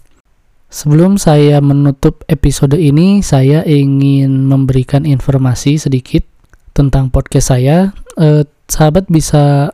Sebelum 0.72 1.20
saya 1.20 1.60
menutup 1.60 2.24
episode 2.32 2.80
ini, 2.80 3.20
saya 3.20 3.60
ingin 3.68 4.48
memberikan 4.48 5.04
informasi 5.04 5.76
sedikit 5.76 6.24
tentang 6.72 7.12
podcast 7.12 7.52
saya. 7.52 7.92
Uh, 8.16 8.48
sahabat 8.72 9.04
bisa 9.12 9.68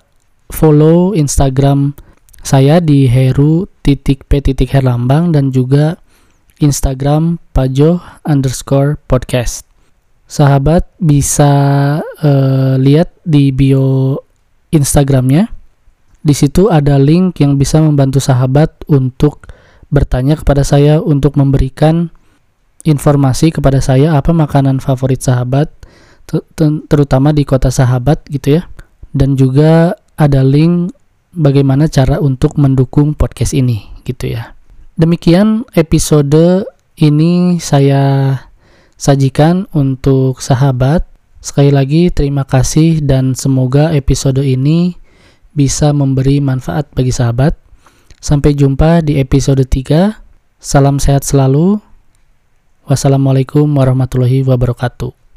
follow 0.51 1.15
Instagram 1.15 1.95
saya 2.49 2.81
di 2.81 3.05
heru 3.05 3.69
titik 3.85 4.25
p 4.25 4.41
titik 4.41 4.73
herlambang 4.73 5.37
dan 5.37 5.53
juga 5.53 6.01
Instagram 6.65 7.37
pajo 7.53 8.01
underscore 8.25 8.97
podcast. 9.05 9.69
Sahabat 10.25 10.89
bisa 10.97 11.53
uh, 12.01 12.75
lihat 12.81 13.13
di 13.29 13.53
bio 13.53 14.17
Instagramnya. 14.73 15.53
Di 16.25 16.33
situ 16.33 16.73
ada 16.73 16.97
link 16.97 17.37
yang 17.45 17.61
bisa 17.61 17.85
membantu 17.85 18.17
sahabat 18.17 18.73
untuk 18.89 19.45
bertanya 19.93 20.41
kepada 20.41 20.65
saya 20.65 21.05
untuk 21.05 21.37
memberikan 21.37 22.09
informasi 22.89 23.53
kepada 23.53 23.85
saya 23.85 24.17
apa 24.17 24.33
makanan 24.33 24.81
favorit 24.81 25.21
sahabat 25.21 25.69
terutama 26.89 27.33
di 27.33 27.45
kota 27.45 27.73
sahabat 27.73 28.25
gitu 28.29 28.61
ya 28.61 28.63
dan 29.17 29.37
juga 29.37 29.97
ada 30.21 30.45
link 30.45 30.93
bagaimana 31.33 31.89
cara 31.89 32.21
untuk 32.21 32.57
mendukung 32.57 33.13
podcast 33.13 33.53
ini 33.53 33.89
gitu 34.05 34.33
ya. 34.33 34.57
Demikian 34.99 35.69
episode 35.79 36.67
ini 36.99 37.63
saya 37.63 38.35
sajikan 38.99 39.71
untuk 39.71 40.43
sahabat. 40.43 41.07
Sekali 41.39 41.71
lagi 41.71 42.11
terima 42.11 42.43
kasih 42.43 42.99
dan 42.99 43.39
semoga 43.39 43.95
episode 43.95 44.43
ini 44.43 44.99
bisa 45.55 45.95
memberi 45.95 46.43
manfaat 46.43 46.91
bagi 46.93 47.15
sahabat. 47.15 47.55
Sampai 48.19 48.59
jumpa 48.59 49.07
di 49.07 49.23
episode 49.23 49.63
3. 49.63 50.19
Salam 50.59 50.99
sehat 50.99 51.23
selalu. 51.23 51.79
Wassalamualaikum 52.91 53.71
warahmatullahi 53.71 54.43
wabarakatuh. 54.43 55.28